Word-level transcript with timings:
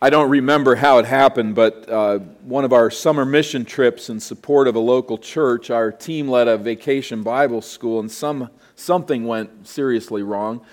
I 0.00 0.10
don't 0.10 0.30
remember 0.30 0.76
how 0.76 0.98
it 0.98 1.06
happened, 1.06 1.56
but 1.56 1.88
uh, 1.88 2.20
one 2.44 2.64
of 2.64 2.72
our 2.72 2.88
summer 2.88 3.24
mission 3.24 3.64
trips 3.64 4.08
in 4.08 4.20
support 4.20 4.68
of 4.68 4.76
a 4.76 4.78
local 4.78 5.18
church, 5.18 5.70
our 5.70 5.90
team 5.90 6.28
led 6.28 6.46
a 6.46 6.56
vacation 6.56 7.24
Bible 7.24 7.60
school, 7.60 7.98
and 7.98 8.08
some, 8.08 8.48
something 8.76 9.26
went 9.26 9.66
seriously 9.66 10.22
wrong. 10.22 10.64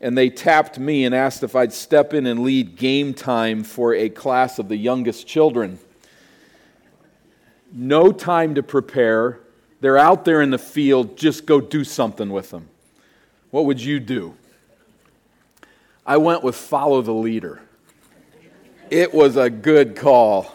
And 0.00 0.18
they 0.18 0.28
tapped 0.28 0.76
me 0.76 1.04
and 1.04 1.14
asked 1.14 1.44
if 1.44 1.54
I'd 1.54 1.72
step 1.72 2.12
in 2.12 2.26
and 2.26 2.42
lead 2.42 2.74
game 2.74 3.14
time 3.14 3.62
for 3.62 3.94
a 3.94 4.08
class 4.08 4.58
of 4.58 4.66
the 4.68 4.76
youngest 4.76 5.28
children. 5.28 5.78
No 7.72 8.10
time 8.10 8.56
to 8.56 8.62
prepare. 8.64 9.38
They're 9.80 9.98
out 9.98 10.24
there 10.24 10.42
in 10.42 10.50
the 10.50 10.58
field, 10.58 11.16
just 11.16 11.46
go 11.46 11.60
do 11.60 11.84
something 11.84 12.30
with 12.30 12.50
them. 12.50 12.68
What 13.52 13.66
would 13.66 13.80
you 13.80 14.00
do? 14.00 14.34
I 16.04 16.16
went 16.16 16.42
with 16.42 16.56
follow 16.56 17.02
the 17.02 17.12
leader. 17.14 17.60
It 18.90 19.12
was 19.12 19.36
a 19.36 19.50
good 19.50 19.96
call. 19.96 20.50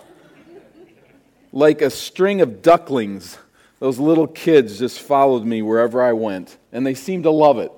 Like 1.51 1.83
a 1.83 1.91
string 1.91 2.41
of 2.41 2.63
ducklings, 2.63 3.37
those 3.79 3.99
little 3.99 4.25
kids 4.25 4.79
just 4.79 5.01
followed 5.01 5.45
me 5.45 5.61
wherever 5.61 6.01
I 6.01 6.13
went, 6.13 6.57
and 6.71 6.85
they 6.85 6.95
seemed 6.95 7.25
to 7.25 7.29
love 7.29 7.59
it 7.59 7.71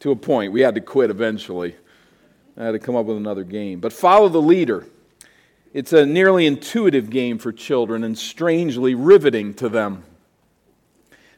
to 0.00 0.10
a 0.10 0.16
point. 0.16 0.52
We 0.52 0.60
had 0.60 0.74
to 0.74 0.82
quit 0.82 1.08
eventually. 1.08 1.76
I 2.58 2.64
had 2.64 2.72
to 2.72 2.78
come 2.78 2.94
up 2.94 3.06
with 3.06 3.16
another 3.16 3.44
game. 3.44 3.80
But 3.80 3.92
follow 3.92 4.28
the 4.28 4.42
leader. 4.42 4.86
It's 5.72 5.94
a 5.94 6.04
nearly 6.04 6.44
intuitive 6.44 7.08
game 7.08 7.38
for 7.38 7.52
children 7.52 8.04
and 8.04 8.18
strangely 8.18 8.94
riveting 8.94 9.54
to 9.54 9.68
them. 9.68 10.04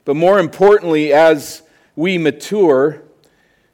But 0.05 0.16
more 0.16 0.41
importantly, 0.41 1.12
as 1.12 1.62
we 1.95 2.19
mature, 2.19 3.02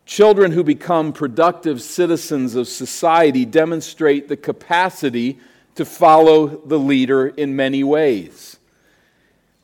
Children 0.07 0.53
who 0.53 0.63
become 0.63 1.13
productive 1.13 1.83
citizens 1.83 2.55
of 2.55 2.69
society 2.69 3.45
demonstrate 3.45 4.29
the 4.29 4.37
capacity 4.37 5.41
to 5.75 5.85
follow 5.85 6.47
the 6.47 6.79
leader 6.79 7.27
in 7.27 7.57
many 7.57 7.83
ways. 7.83 8.57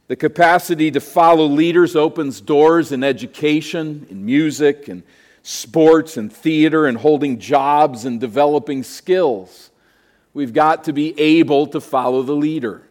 The 0.08 0.16
capacity 0.16 0.90
to 0.90 1.00
follow 1.00 1.46
leaders 1.46 1.94
opens 1.94 2.40
doors 2.40 2.90
in 2.90 3.04
education, 3.04 4.04
in 4.10 4.26
music, 4.26 4.88
and 4.88 5.04
sports, 5.44 6.16
and 6.16 6.30
theater, 6.30 6.86
and 6.86 6.98
holding 6.98 7.38
jobs 7.38 8.04
and 8.04 8.20
developing 8.20 8.82
skills. 8.82 9.70
We've 10.34 10.52
got 10.52 10.84
to 10.84 10.92
be 10.92 11.18
able 11.20 11.68
to 11.68 11.80
follow 11.80 12.24
the 12.24 12.34
leader. 12.34 12.82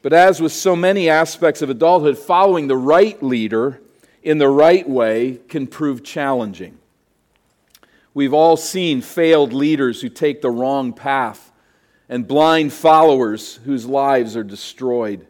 But 0.00 0.14
as 0.14 0.40
with 0.40 0.52
so 0.52 0.74
many 0.74 1.10
aspects 1.10 1.60
of 1.60 1.68
adulthood, 1.68 2.16
following 2.16 2.68
the 2.68 2.76
right 2.76 3.22
leader 3.22 3.81
in 4.22 4.38
the 4.38 4.48
right 4.48 4.88
way 4.88 5.40
can 5.48 5.66
prove 5.66 6.02
challenging. 6.02 6.78
We've 8.14 8.34
all 8.34 8.56
seen 8.56 9.00
failed 9.00 9.52
leaders 9.52 10.00
who 10.00 10.08
take 10.08 10.42
the 10.42 10.50
wrong 10.50 10.92
path 10.92 11.50
and 12.08 12.28
blind 12.28 12.72
followers 12.72 13.56
whose 13.64 13.86
lives 13.86 14.36
are 14.36 14.44
destroyed. 14.44 15.26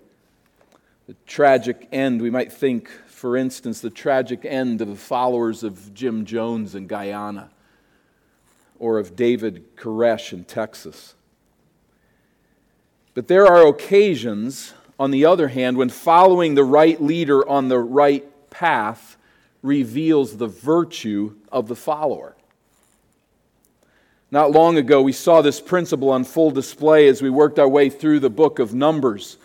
The 1.07 1.15
tragic 1.27 1.89
end, 1.93 2.21
we 2.21 2.31
might 2.31 2.53
think, 2.53 2.91
for 3.07 3.37
instance, 3.37 3.81
the 3.81 3.91
tragic 3.91 4.45
end 4.45 4.81
of 4.81 4.89
the 4.89 4.97
followers 4.97 5.63
of 5.63 5.95
Jim 5.95 6.25
Jones 6.25 6.75
in 6.75 6.87
Guyana 6.87 7.51
or 8.81 8.99
of 8.99 9.15
David 9.15 9.77
Koresh 9.77 10.33
in 10.33 10.45
Texas. 10.45 11.15
But 13.15 13.29
there 13.29 13.47
are 13.47 13.69
occasions, 13.69 14.75
on 14.99 15.13
the 15.13 15.25
other 15.25 15.49
hand, 15.49 15.77
when 15.77 15.89
following 15.89 16.57
the 16.57 16.65
right 16.65 17.01
leader 17.01 17.49
on 17.49 17.69
the 17.69 17.79
right 17.79 18.29
path 18.63 19.17
reveals 19.61 20.37
the 20.37 20.47
virtue 20.47 21.35
of 21.51 21.67
the 21.67 21.75
follower. 21.75 22.37
Not 24.31 24.53
long 24.53 24.77
ago, 24.77 25.03
we 25.03 25.11
saw 25.11 25.43
this 25.43 25.61
principle 25.61 26.11
on 26.11 26.23
full 26.23 26.53
display 26.53 27.09
as 27.09 27.21
we 27.21 27.29
worked 27.29 27.59
our 27.59 27.67
way 27.67 27.91
through 27.91 28.21
the 28.21 28.31
book 28.31 28.61
of 28.61 28.73
Numbers. 28.73 29.37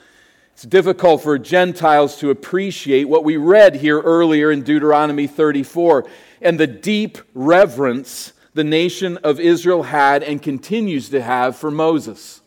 It's 0.53 0.61
difficult 0.61 1.23
for 1.23 1.39
Gentiles 1.39 2.19
to 2.19 2.29
appreciate 2.29 3.05
what 3.05 3.23
we 3.23 3.37
read 3.37 3.77
here 3.77 3.99
earlier 3.99 4.51
in 4.51 4.61
Deuteronomy 4.61 5.25
34 5.25 6.07
and 6.39 6.59
the 6.59 6.67
deep 6.67 7.17
reverence 7.33 8.33
the 8.53 8.63
nation 8.63 9.17
of 9.23 9.39
Israel 9.39 9.81
had 9.81 10.21
and 10.21 10.43
continues 10.43 11.09
to 11.09 11.23
have 11.23 11.55
for 11.55 11.71
Moses. 11.71 12.41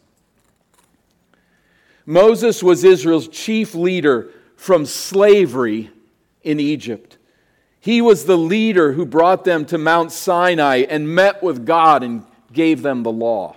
Moses 2.06 2.62
was 2.62 2.84
Israel's 2.84 3.26
chief 3.26 3.75
leader 3.75 4.30
from 4.54 4.86
slavery 4.86 5.91
in 6.42 6.60
Egypt. 6.60 7.18
He 7.80 8.02
was 8.02 8.24
the 8.24 8.36
leader 8.36 8.92
who 8.92 9.06
brought 9.06 9.44
them 9.44 9.64
to 9.66 9.78
Mount 9.78 10.12
Sinai 10.12 10.84
and 10.88 11.14
met 11.14 11.42
with 11.42 11.64
God 11.64 12.02
and 12.02 12.24
gave 12.52 12.82
them 12.82 13.02
the 13.02 13.12
law. 13.12 13.56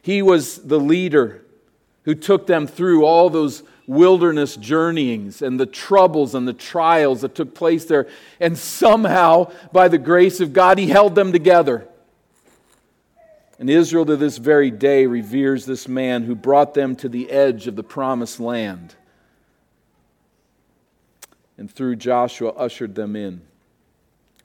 He 0.00 0.22
was 0.22 0.62
the 0.62 0.80
leader 0.80 1.44
who 2.04 2.14
took 2.14 2.46
them 2.46 2.66
through 2.66 3.04
all 3.04 3.28
those 3.28 3.62
wilderness 3.86 4.56
journeyings 4.56 5.42
and 5.42 5.60
the 5.60 5.66
troubles 5.66 6.34
and 6.34 6.48
the 6.48 6.52
trials 6.54 7.20
that 7.20 7.34
took 7.34 7.54
place 7.54 7.84
there. 7.84 8.08
And 8.40 8.56
somehow, 8.56 9.52
by 9.72 9.88
the 9.88 9.98
grace 9.98 10.40
of 10.40 10.54
God, 10.54 10.78
He 10.78 10.88
held 10.88 11.14
them 11.14 11.32
together. 11.32 11.86
And 13.58 13.68
Israel 13.68 14.06
to 14.06 14.16
this 14.16 14.38
very 14.38 14.70
day 14.70 15.06
reveres 15.06 15.66
this 15.66 15.88
man 15.88 16.22
who 16.22 16.34
brought 16.34 16.74
them 16.74 16.96
to 16.96 17.08
the 17.08 17.30
edge 17.30 17.66
of 17.66 17.76
the 17.76 17.82
promised 17.82 18.40
land 18.40 18.94
and 21.58 21.70
through 21.70 21.96
Joshua 21.96 22.50
ushered 22.50 22.94
them 22.94 23.16
in. 23.16 23.42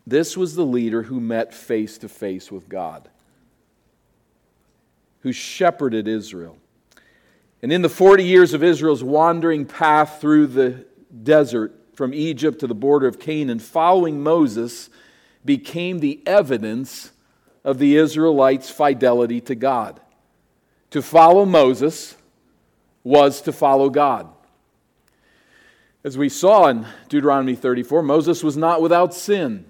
This 0.05 0.35
was 0.35 0.55
the 0.55 0.65
leader 0.65 1.03
who 1.03 1.21
met 1.21 1.53
face 1.53 1.97
to 1.99 2.09
face 2.09 2.51
with 2.51 2.67
God, 2.67 3.07
who 5.21 5.31
shepherded 5.31 6.07
Israel. 6.07 6.57
And 7.61 7.71
in 7.71 7.81
the 7.81 7.89
40 7.89 8.25
years 8.25 8.53
of 8.53 8.63
Israel's 8.63 9.03
wandering 9.03 9.65
path 9.65 10.19
through 10.19 10.47
the 10.47 10.85
desert 11.23 11.73
from 11.93 12.13
Egypt 12.13 12.59
to 12.59 12.67
the 12.67 12.75
border 12.75 13.07
of 13.07 13.19
Canaan, 13.19 13.59
following 13.59 14.21
Moses 14.21 14.89
became 15.45 15.99
the 15.99 16.21
evidence 16.25 17.11
of 17.63 17.77
the 17.77 17.95
Israelites' 17.95 18.69
fidelity 18.69 19.39
to 19.41 19.55
God. 19.55 20.01
To 20.91 21.01
follow 21.01 21.45
Moses 21.45 22.15
was 23.03 23.41
to 23.41 23.53
follow 23.53 23.89
God. 23.89 24.27
As 26.03 26.17
we 26.17 26.27
saw 26.27 26.67
in 26.67 26.85
Deuteronomy 27.07 27.55
34, 27.55 28.03
Moses 28.03 28.43
was 28.43 28.57
not 28.57 28.81
without 28.81 29.13
sin. 29.13 29.65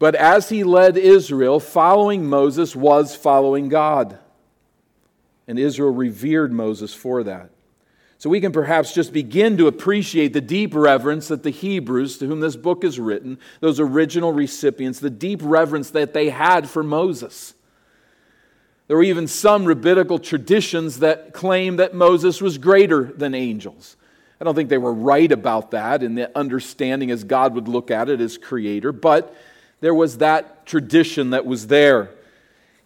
But 0.00 0.14
as 0.14 0.48
he 0.48 0.64
led 0.64 0.96
Israel, 0.96 1.60
following 1.60 2.26
Moses 2.26 2.74
was 2.74 3.14
following 3.14 3.68
God. 3.68 4.18
And 5.46 5.58
Israel 5.58 5.90
revered 5.90 6.52
Moses 6.52 6.94
for 6.94 7.22
that. 7.24 7.50
So 8.18 8.28
we 8.28 8.40
can 8.40 8.52
perhaps 8.52 8.92
just 8.92 9.12
begin 9.12 9.56
to 9.58 9.66
appreciate 9.66 10.32
the 10.32 10.40
deep 10.40 10.74
reverence 10.74 11.28
that 11.28 11.42
the 11.42 11.50
Hebrews, 11.50 12.18
to 12.18 12.26
whom 12.26 12.40
this 12.40 12.56
book 12.56 12.84
is 12.84 12.98
written, 12.98 13.38
those 13.60 13.80
original 13.80 14.32
recipients, 14.32 15.00
the 15.00 15.10
deep 15.10 15.40
reverence 15.42 15.90
that 15.90 16.12
they 16.12 16.28
had 16.28 16.68
for 16.68 16.82
Moses. 16.82 17.54
There 18.88 18.96
were 18.96 19.04
even 19.04 19.26
some 19.26 19.64
rabbinical 19.64 20.18
traditions 20.18 20.98
that 20.98 21.32
claim 21.32 21.76
that 21.76 21.94
Moses 21.94 22.42
was 22.42 22.58
greater 22.58 23.04
than 23.04 23.34
angels. 23.34 23.96
I 24.40 24.44
don't 24.44 24.54
think 24.54 24.70
they 24.70 24.78
were 24.78 24.94
right 24.94 25.30
about 25.30 25.72
that 25.72 26.02
in 26.02 26.14
the 26.14 26.36
understanding 26.36 27.10
as 27.10 27.24
God 27.24 27.54
would 27.54 27.68
look 27.68 27.90
at 27.90 28.08
it 28.08 28.20
as 28.20 28.38
creator, 28.38 28.90
but 28.90 29.36
there 29.80 29.94
was 29.94 30.18
that 30.18 30.64
tradition 30.64 31.30
that 31.30 31.44
was 31.44 31.66
there. 31.66 32.10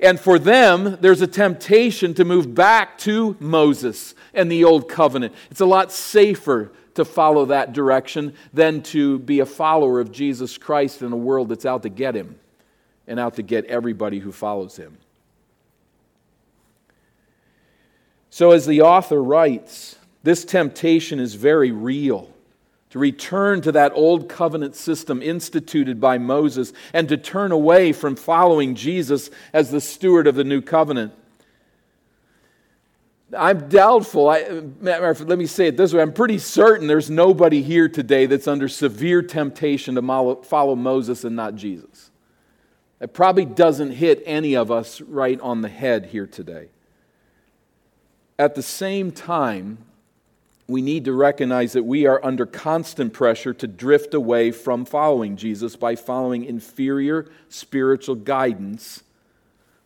And 0.00 0.18
for 0.18 0.38
them, 0.38 0.98
there's 1.00 1.22
a 1.22 1.26
temptation 1.26 2.12
to 2.14 2.24
move 2.24 2.54
back 2.54 2.98
to 2.98 3.36
Moses 3.38 4.14
and 4.32 4.50
the 4.50 4.64
Old 4.64 4.88
Covenant. 4.88 5.32
It's 5.50 5.60
a 5.60 5.66
lot 5.66 5.92
safer 5.92 6.72
to 6.94 7.04
follow 7.04 7.46
that 7.46 7.72
direction 7.72 8.34
than 8.52 8.82
to 8.82 9.18
be 9.20 9.40
a 9.40 9.46
follower 9.46 10.00
of 10.00 10.10
Jesus 10.10 10.58
Christ 10.58 11.02
in 11.02 11.12
a 11.12 11.16
world 11.16 11.48
that's 11.48 11.66
out 11.66 11.82
to 11.82 11.88
get 11.88 12.16
him 12.16 12.36
and 13.06 13.20
out 13.20 13.34
to 13.34 13.42
get 13.42 13.64
everybody 13.66 14.18
who 14.18 14.32
follows 14.32 14.76
him. 14.76 14.96
So, 18.30 18.50
as 18.50 18.66
the 18.66 18.82
author 18.82 19.22
writes, 19.22 19.96
this 20.24 20.44
temptation 20.44 21.20
is 21.20 21.34
very 21.34 21.70
real 21.70 22.30
to 22.90 22.98
return 22.98 23.60
to 23.60 23.72
that 23.72 23.92
old 23.94 24.28
covenant 24.28 24.74
system 24.74 25.20
instituted 25.20 26.00
by 26.00 26.16
Moses 26.16 26.72
and 26.92 27.08
to 27.10 27.16
turn 27.16 27.52
away 27.52 27.92
from 27.92 28.16
following 28.16 28.74
Jesus 28.74 29.30
as 29.52 29.70
the 29.70 29.80
steward 29.80 30.26
of 30.26 30.34
the 30.34 30.44
new 30.44 30.62
covenant. 30.62 31.12
I'm 33.36 33.68
doubtful. 33.68 34.28
I, 34.28 34.62
let 34.80 35.38
me 35.38 35.46
say 35.46 35.66
it 35.66 35.76
this 35.76 35.92
way 35.92 36.00
I'm 36.00 36.12
pretty 36.12 36.38
certain 36.38 36.86
there's 36.86 37.10
nobody 37.10 37.62
here 37.62 37.88
today 37.88 38.26
that's 38.26 38.48
under 38.48 38.68
severe 38.68 39.22
temptation 39.22 39.96
to 39.96 40.40
follow 40.44 40.74
Moses 40.74 41.24
and 41.24 41.36
not 41.36 41.56
Jesus. 41.56 42.10
It 43.00 43.12
probably 43.12 43.44
doesn't 43.44 43.90
hit 43.90 44.22
any 44.24 44.54
of 44.54 44.70
us 44.70 45.00
right 45.02 45.38
on 45.40 45.60
the 45.60 45.68
head 45.68 46.06
here 46.06 46.26
today. 46.26 46.68
At 48.38 48.54
the 48.54 48.62
same 48.62 49.10
time, 49.10 49.78
we 50.66 50.80
need 50.80 51.04
to 51.04 51.12
recognize 51.12 51.74
that 51.74 51.82
we 51.82 52.06
are 52.06 52.24
under 52.24 52.46
constant 52.46 53.12
pressure 53.12 53.52
to 53.52 53.66
drift 53.66 54.14
away 54.14 54.50
from 54.50 54.84
following 54.84 55.36
Jesus 55.36 55.76
by 55.76 55.94
following 55.94 56.44
inferior 56.44 57.26
spiritual 57.48 58.14
guidance 58.14 59.02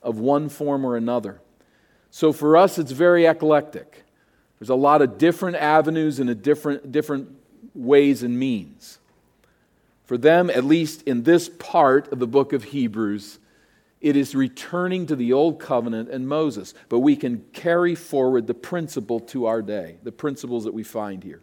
of 0.02 0.18
one 0.18 0.48
form 0.48 0.84
or 0.84 0.96
another. 0.96 1.40
So 2.10 2.32
for 2.32 2.56
us, 2.56 2.78
it's 2.78 2.92
very 2.92 3.26
eclectic. 3.26 4.04
There's 4.58 4.70
a 4.70 4.76
lot 4.76 5.02
of 5.02 5.18
different 5.18 5.56
avenues 5.56 6.20
and 6.20 6.42
different, 6.42 6.92
different 6.92 7.28
ways 7.74 8.22
and 8.22 8.38
means. 8.38 8.98
For 10.04 10.16
them, 10.16 10.48
at 10.48 10.64
least 10.64 11.02
in 11.02 11.24
this 11.24 11.48
part 11.48 12.10
of 12.12 12.18
the 12.18 12.26
book 12.26 12.52
of 12.52 12.64
Hebrews, 12.64 13.38
it 14.00 14.16
is 14.16 14.34
returning 14.34 15.06
to 15.06 15.16
the 15.16 15.32
old 15.32 15.58
covenant 15.58 16.08
and 16.08 16.28
Moses. 16.28 16.74
But 16.88 17.00
we 17.00 17.16
can 17.16 17.44
carry 17.52 17.94
forward 17.94 18.46
the 18.46 18.54
principle 18.54 19.20
to 19.20 19.46
our 19.46 19.62
day, 19.62 19.96
the 20.02 20.12
principles 20.12 20.64
that 20.64 20.74
we 20.74 20.84
find 20.84 21.24
here. 21.24 21.42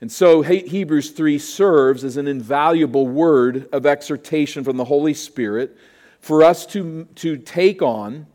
And 0.00 0.12
so 0.12 0.42
Hebrews 0.42 1.10
3 1.10 1.38
serves 1.38 2.04
as 2.04 2.16
an 2.16 2.28
invaluable 2.28 3.06
word 3.06 3.68
of 3.72 3.86
exhortation 3.86 4.62
from 4.62 4.76
the 4.76 4.84
Holy 4.84 5.14
Spirit 5.14 5.76
for 6.20 6.44
us 6.44 6.66
to, 6.66 7.08
to 7.16 7.38
take 7.38 7.80
on 7.80 8.26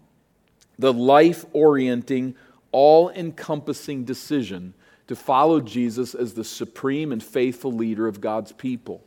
the 0.80 0.92
life 0.92 1.46
orienting, 1.54 2.36
all 2.72 3.10
encompassing 3.12 4.04
decision 4.06 4.74
to 5.08 5.16
follow 5.16 5.60
Jesus 5.60 6.16
as 6.16 6.34
the 6.34 6.44
supreme 6.44 7.12
and 7.12 7.22
faithful 7.22 7.72
leader 7.72 8.08
of 8.08 8.22
God's 8.22 8.54
people. 8.54 9.04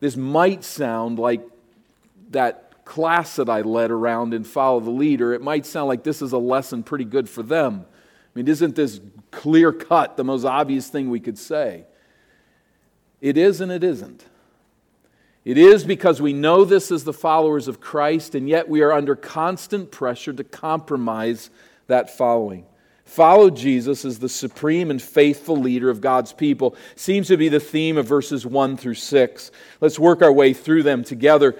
This 0.00 0.16
might 0.16 0.64
sound 0.64 1.18
like 1.18 1.42
that 2.30 2.69
class 2.90 3.36
that 3.36 3.48
I 3.48 3.60
led 3.60 3.92
around 3.92 4.34
and 4.34 4.44
follow 4.44 4.80
the 4.80 4.90
leader, 4.90 5.32
it 5.32 5.40
might 5.40 5.64
sound 5.64 5.86
like 5.86 6.02
this 6.02 6.20
is 6.20 6.32
a 6.32 6.38
lesson 6.38 6.82
pretty 6.82 7.04
good 7.04 7.28
for 7.28 7.44
them. 7.44 7.84
I 7.86 8.28
mean, 8.34 8.48
isn't 8.48 8.74
this 8.74 9.00
clear 9.30 9.72
cut 9.72 10.16
the 10.16 10.24
most 10.24 10.44
obvious 10.44 10.88
thing 10.88 11.08
we 11.08 11.20
could 11.20 11.38
say? 11.38 11.84
It 13.20 13.38
is 13.38 13.60
and 13.60 13.70
it 13.70 13.84
isn't. 13.84 14.24
It 15.44 15.56
is 15.56 15.84
because 15.84 16.20
we 16.20 16.32
know 16.32 16.64
this 16.64 16.90
as 16.90 17.04
the 17.04 17.12
followers 17.12 17.68
of 17.68 17.80
Christ, 17.80 18.34
and 18.34 18.48
yet 18.48 18.68
we 18.68 18.80
are 18.80 18.92
under 18.92 19.14
constant 19.14 19.92
pressure 19.92 20.32
to 20.32 20.42
compromise 20.42 21.48
that 21.86 22.16
following. 22.16 22.66
Follow 23.04 23.50
Jesus 23.50 24.04
as 24.04 24.18
the 24.18 24.28
supreme 24.28 24.90
and 24.90 25.00
faithful 25.00 25.56
leader 25.56 25.90
of 25.90 26.00
God's 26.00 26.32
people 26.32 26.74
seems 26.96 27.28
to 27.28 27.36
be 27.36 27.48
the 27.48 27.60
theme 27.60 27.96
of 27.96 28.06
verses 28.06 28.44
1 28.44 28.76
through 28.76 28.94
6. 28.94 29.50
Let's 29.80 29.98
work 29.98 30.22
our 30.22 30.32
way 30.32 30.54
through 30.54 30.82
them 30.82 31.04
together. 31.04 31.56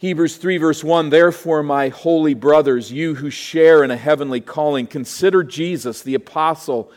Hebrews 0.00 0.38
3, 0.38 0.56
verse 0.56 0.82
1 0.82 1.10
Therefore, 1.10 1.62
my 1.62 1.90
holy 1.90 2.32
brothers, 2.32 2.90
you 2.90 3.16
who 3.16 3.28
share 3.28 3.84
in 3.84 3.90
a 3.90 3.98
heavenly 3.98 4.40
calling, 4.40 4.86
consider 4.86 5.44
Jesus, 5.44 6.00
the 6.00 6.14
apostle 6.14 6.90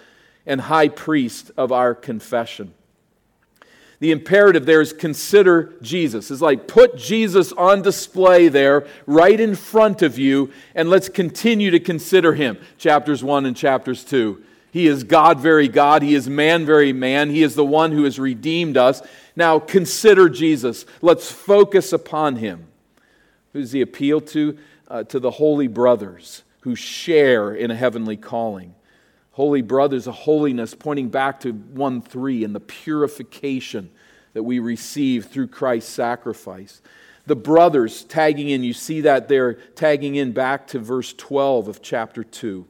and 0.45 0.61
high 0.61 0.88
priest 0.88 1.51
of 1.57 1.73
our 1.73 1.94
confession. 1.94 2.73
The 4.00 4.11
imperative 4.11 4.65
there 4.65 4.79
is 4.79 4.94
consider 4.94 5.73
Jesus. 5.81 6.31
It's 6.31 6.39
like 6.39 6.65
put 6.65 6.95
Jesus 6.95 7.51
on 7.51 7.81
display 7.81 8.47
there 8.47 8.88
right 9.06 9.38
in 9.38 9.56
front 9.56 10.01
of 10.01 10.17
you, 10.17 10.53
and 10.73 10.89
let's 10.89 11.09
continue 11.09 11.71
to 11.71 11.81
consider 11.81 12.33
him. 12.33 12.57
Chapters 12.77 13.21
1 13.21 13.45
and 13.45 13.56
chapters 13.56 14.06
2. 14.06 14.41
He 14.71 14.88
is 14.88 15.03
God, 15.03 15.41
very 15.41 15.67
God. 15.67 16.03
He 16.03 16.15
is 16.15 16.29
man, 16.29 16.65
very 16.65 16.94
man. 16.94 17.29
He 17.29 17.44
is 17.44 17.56
the 17.56 17.65
one 17.65 17.91
who 17.91 18.06
has 18.06 18.17
redeemed 18.17 18.77
us. 18.77 19.01
Now 19.35 19.59
consider 19.59 20.29
Jesus. 20.29 20.85
Let's 21.01 21.29
focus 21.29 21.91
upon 21.91 22.38
him. 22.38 22.67
Who's 23.53 23.71
the 23.71 23.81
appeal 23.81 24.19
to? 24.21 24.57
Uh, 24.88 25.03
to 25.03 25.19
the 25.19 25.31
holy 25.31 25.67
brothers 25.67 26.44
who 26.61 26.75
share 26.75 27.53
in 27.53 27.71
a 27.71 27.75
heavenly 27.75 28.17
calling. 28.17 28.75
Holy 29.31 29.61
brothers, 29.61 30.05
a 30.07 30.11
holiness 30.11 30.75
pointing 30.75 31.09
back 31.09 31.39
to 31.39 31.51
1 31.51 32.01
3 32.01 32.44
and 32.44 32.53
the 32.53 32.59
purification 32.59 33.89
that 34.33 34.44
we 34.44 34.59
receive 34.59 35.25
through 35.25 35.47
Christ's 35.47 35.91
sacrifice. 35.91 36.81
The 37.25 37.35
brothers 37.35 38.03
tagging 38.03 38.50
in, 38.50 38.63
you 38.63 38.73
see 38.73 39.01
that 39.01 39.27
there, 39.29 39.53
tagging 39.53 40.15
in 40.15 40.33
back 40.33 40.67
to 40.67 40.79
verse 40.79 41.13
12 41.13 41.67
of 41.67 41.81
chapter 41.81 42.23
2. 42.23 42.67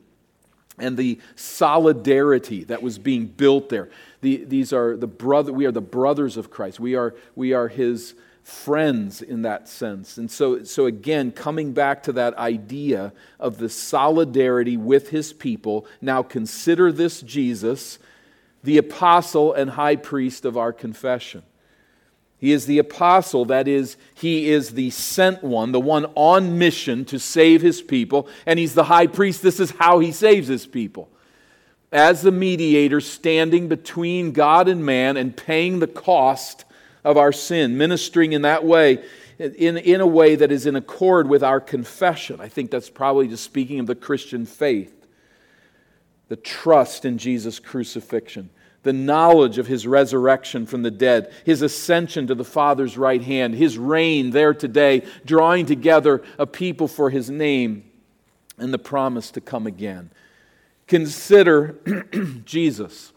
And 0.77 0.97
the 0.97 1.19
solidarity 1.35 2.63
that 2.65 2.81
was 2.81 2.97
being 2.97 3.25
built 3.25 3.69
there. 3.69 3.89
The, 4.21 4.43
these 4.45 4.73
are 4.73 4.95
the 4.95 5.07
brother, 5.07 5.51
we 5.51 5.65
are 5.65 5.71
the 5.71 5.81
brothers 5.81 6.37
of 6.37 6.49
Christ. 6.49 6.79
We 6.79 6.95
are, 6.95 7.15
we 7.35 7.53
are 7.53 7.67
his 7.67 8.15
friends 8.43 9.21
in 9.21 9.43
that 9.43 9.69
sense. 9.69 10.17
And 10.17 10.29
so, 10.29 10.63
so 10.63 10.85
again, 10.85 11.31
coming 11.31 11.71
back 11.71 12.03
to 12.03 12.11
that 12.13 12.37
idea 12.37 13.13
of 13.39 13.57
the 13.57 13.69
solidarity 13.69 14.75
with 14.75 15.09
his 15.09 15.31
people, 15.31 15.87
now 16.01 16.21
consider 16.21 16.91
this 16.91 17.21
Jesus, 17.21 17.99
the 18.61 18.77
apostle 18.77 19.53
and 19.53 19.71
high 19.71 19.95
priest 19.95 20.43
of 20.45 20.57
our 20.57 20.73
confession. 20.73 21.43
He 22.37 22.51
is 22.51 22.65
the 22.65 22.79
apostle, 22.79 23.45
that 23.45 23.69
is, 23.69 23.95
he 24.13 24.49
is 24.49 24.71
the 24.71 24.89
sent 24.89 25.41
one, 25.41 25.71
the 25.71 25.79
one 25.79 26.07
on 26.15 26.59
mission 26.59 27.05
to 27.05 27.17
save 27.17 27.61
his 27.61 27.81
people, 27.81 28.27
and 28.45 28.59
he's 28.59 28.73
the 28.73 28.83
high 28.83 29.07
priest. 29.07 29.41
This 29.41 29.61
is 29.61 29.71
how 29.71 29.99
he 29.99 30.11
saves 30.11 30.49
his 30.49 30.67
people. 30.67 31.09
As 31.93 32.21
the 32.21 32.31
mediator 32.33 32.99
standing 32.99 33.69
between 33.69 34.33
God 34.33 34.67
and 34.67 34.85
man 34.85 35.15
and 35.15 35.37
paying 35.37 35.79
the 35.79 35.87
cost 35.87 36.65
of 37.03 37.17
our 37.17 37.31
sin, 37.31 37.77
ministering 37.77 38.33
in 38.33 38.43
that 38.43 38.63
way, 38.63 39.03
in, 39.37 39.77
in 39.77 40.01
a 40.01 40.07
way 40.07 40.35
that 40.35 40.51
is 40.51 40.65
in 40.65 40.75
accord 40.75 41.27
with 41.27 41.43
our 41.43 41.59
confession. 41.59 42.39
I 42.39 42.47
think 42.47 42.71
that's 42.71 42.89
probably 42.89 43.27
just 43.27 43.43
speaking 43.43 43.79
of 43.79 43.87
the 43.87 43.95
Christian 43.95 44.45
faith, 44.45 45.07
the 46.27 46.35
trust 46.35 47.05
in 47.05 47.17
Jesus' 47.17 47.59
crucifixion, 47.59 48.49
the 48.83 48.93
knowledge 48.93 49.57
of 49.57 49.67
his 49.67 49.87
resurrection 49.87 50.65
from 50.65 50.83
the 50.83 50.91
dead, 50.91 51.33
his 51.45 51.61
ascension 51.61 52.27
to 52.27 52.35
the 52.35 52.43
Father's 52.43 52.97
right 52.97 53.21
hand, 53.21 53.55
his 53.55 53.77
reign 53.77 54.31
there 54.31 54.53
today, 54.53 55.03
drawing 55.25 55.65
together 55.65 56.21
a 56.37 56.45
people 56.45 56.87
for 56.87 57.09
his 57.09 57.29
name, 57.29 57.89
and 58.57 58.73
the 58.73 58.79
promise 58.79 59.31
to 59.31 59.41
come 59.41 59.65
again. 59.65 60.11
Consider 60.87 61.79
Jesus. 62.45 63.12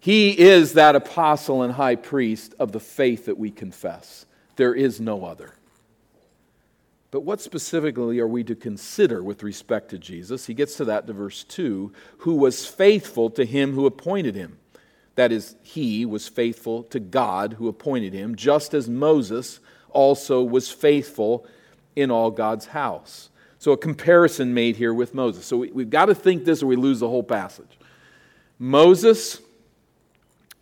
He 0.00 0.38
is 0.38 0.74
that 0.74 0.94
apostle 0.94 1.62
and 1.62 1.72
high 1.72 1.96
priest 1.96 2.54
of 2.58 2.72
the 2.72 2.80
faith 2.80 3.26
that 3.26 3.38
we 3.38 3.50
confess. 3.50 4.26
There 4.56 4.74
is 4.74 5.00
no 5.00 5.24
other. 5.24 5.54
But 7.10 7.22
what 7.22 7.40
specifically 7.40 8.20
are 8.20 8.26
we 8.26 8.44
to 8.44 8.54
consider 8.54 9.22
with 9.22 9.42
respect 9.42 9.90
to 9.90 9.98
Jesus? 9.98 10.46
He 10.46 10.54
gets 10.54 10.76
to 10.76 10.84
that 10.86 11.06
to 11.06 11.12
verse 11.12 11.42
2 11.44 11.92
who 12.18 12.34
was 12.34 12.66
faithful 12.66 13.30
to 13.30 13.44
him 13.44 13.72
who 13.72 13.86
appointed 13.86 14.34
him. 14.34 14.58
That 15.14 15.32
is, 15.32 15.56
he 15.62 16.06
was 16.06 16.28
faithful 16.28 16.84
to 16.84 17.00
God 17.00 17.54
who 17.54 17.66
appointed 17.66 18.12
him, 18.12 18.36
just 18.36 18.72
as 18.72 18.88
Moses 18.88 19.58
also 19.90 20.44
was 20.44 20.70
faithful 20.70 21.46
in 21.96 22.10
all 22.10 22.30
God's 22.30 22.66
house. 22.66 23.30
So, 23.58 23.72
a 23.72 23.76
comparison 23.76 24.54
made 24.54 24.76
here 24.76 24.94
with 24.94 25.14
Moses. 25.14 25.44
So, 25.44 25.56
we, 25.56 25.82
have 25.82 25.90
got 25.90 26.06
to 26.06 26.14
think 26.14 26.44
this 26.44 26.62
or 26.62 26.66
we 26.66 26.76
lose 26.76 27.00
the 27.00 27.08
whole 27.08 27.24
passage. 27.24 27.78
Moses 28.60 29.40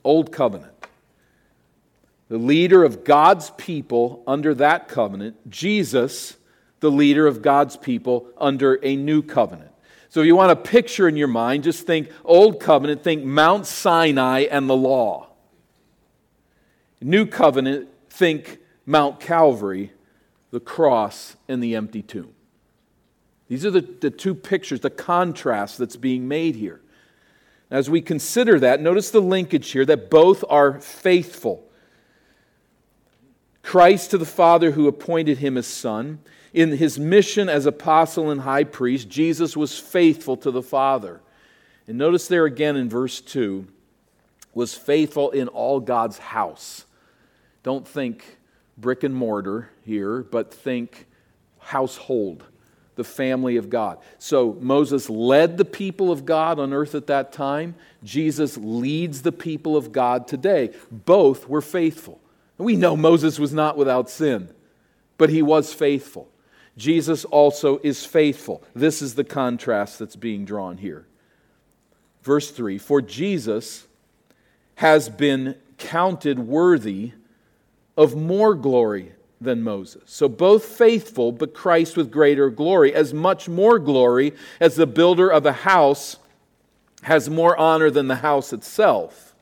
Old 0.06 0.32
Covenant. 0.32 0.72
The 2.28 2.38
leader 2.38 2.82
of 2.84 3.04
God's 3.04 3.50
people 3.50 4.22
under 4.26 4.54
that 4.54 4.88
covenant, 4.88 5.50
Jesus, 5.50 6.36
the 6.80 6.90
leader 6.90 7.26
of 7.26 7.42
God's 7.42 7.76
people 7.76 8.28
under 8.38 8.80
a 8.82 8.96
new 8.96 9.22
covenant. 9.22 9.70
So 10.08 10.20
if 10.20 10.26
you 10.26 10.36
want 10.36 10.52
a 10.52 10.56
picture 10.56 11.08
in 11.08 11.16
your 11.16 11.28
mind, 11.28 11.64
just 11.64 11.86
think 11.86 12.10
Old 12.24 12.60
Covenant, 12.60 13.02
think 13.02 13.24
Mount 13.24 13.66
Sinai 13.66 14.46
and 14.50 14.68
the 14.68 14.76
law. 14.76 15.28
New 17.00 17.26
Covenant, 17.26 17.88
think 18.08 18.58
Mount 18.86 19.20
Calvary, 19.20 19.92
the 20.50 20.60
cross, 20.60 21.36
and 21.48 21.62
the 21.62 21.76
empty 21.76 22.02
tomb. 22.02 22.32
These 23.48 23.64
are 23.66 23.70
the, 23.70 23.82
the 23.82 24.10
two 24.10 24.34
pictures, 24.34 24.80
the 24.80 24.90
contrast 24.90 25.78
that's 25.78 25.96
being 25.96 26.26
made 26.26 26.56
here. 26.56 26.80
As 27.70 27.90
we 27.90 28.00
consider 28.00 28.60
that, 28.60 28.80
notice 28.80 29.10
the 29.10 29.20
linkage 29.20 29.70
here 29.70 29.84
that 29.84 30.10
both 30.10 30.44
are 30.48 30.80
faithful. 30.80 31.64
Christ 33.62 34.12
to 34.12 34.18
the 34.18 34.24
Father 34.24 34.70
who 34.70 34.86
appointed 34.86 35.38
him 35.38 35.56
as 35.56 35.66
Son. 35.66 36.20
In 36.54 36.76
his 36.76 36.98
mission 36.98 37.48
as 37.48 37.66
apostle 37.66 38.30
and 38.30 38.42
high 38.42 38.64
priest, 38.64 39.08
Jesus 39.08 39.56
was 39.56 39.78
faithful 39.78 40.36
to 40.38 40.50
the 40.50 40.62
Father. 40.62 41.20
And 41.88 41.98
notice 41.98 42.28
there 42.28 42.44
again 42.44 42.76
in 42.76 42.88
verse 42.88 43.20
2 43.20 43.66
was 44.54 44.74
faithful 44.74 45.32
in 45.32 45.48
all 45.48 45.80
God's 45.80 46.18
house. 46.18 46.86
Don't 47.62 47.86
think 47.86 48.38
brick 48.78 49.02
and 49.02 49.14
mortar 49.14 49.70
here, 49.84 50.22
but 50.22 50.54
think 50.54 51.06
household 51.58 52.44
the 52.96 53.04
family 53.04 53.56
of 53.56 53.70
God. 53.70 53.98
So 54.18 54.56
Moses 54.60 55.08
led 55.08 55.56
the 55.56 55.64
people 55.64 56.10
of 56.10 56.26
God 56.26 56.58
on 56.58 56.72
earth 56.72 56.94
at 56.94 57.06
that 57.06 57.32
time. 57.32 57.74
Jesus 58.02 58.56
leads 58.56 59.22
the 59.22 59.32
people 59.32 59.76
of 59.76 59.92
God 59.92 60.26
today. 60.26 60.74
Both 60.90 61.48
were 61.48 61.62
faithful. 61.62 62.20
And 62.58 62.66
we 62.66 62.76
know 62.76 62.96
Moses 62.96 63.38
was 63.38 63.52
not 63.52 63.76
without 63.76 64.10
sin, 64.10 64.50
but 65.18 65.30
he 65.30 65.42
was 65.42 65.72
faithful. 65.72 66.28
Jesus 66.76 67.24
also 67.26 67.78
is 67.82 68.04
faithful. 68.04 68.62
This 68.74 69.00
is 69.00 69.14
the 69.14 69.24
contrast 69.24 69.98
that's 69.98 70.16
being 70.16 70.44
drawn 70.44 70.78
here. 70.78 71.06
Verse 72.22 72.50
3 72.50 72.78
For 72.78 73.00
Jesus 73.00 73.86
has 74.76 75.08
been 75.08 75.56
counted 75.78 76.38
worthy 76.38 77.12
of 77.96 78.16
more 78.16 78.54
glory 78.54 79.12
than 79.40 79.62
Moses. 79.62 80.02
So 80.06 80.28
both 80.28 80.64
faithful, 80.64 81.32
but 81.32 81.54
Christ 81.54 81.96
with 81.96 82.10
greater 82.10 82.50
glory, 82.50 82.94
as 82.94 83.12
much 83.12 83.48
more 83.48 83.78
glory 83.78 84.32
as 84.60 84.76
the 84.76 84.86
builder 84.86 85.28
of 85.28 85.44
a 85.46 85.52
house 85.52 86.16
has 87.02 87.28
more 87.28 87.56
honor 87.56 87.90
than 87.90 88.08
the 88.08 88.16
house 88.16 88.52
itself. 88.52 89.34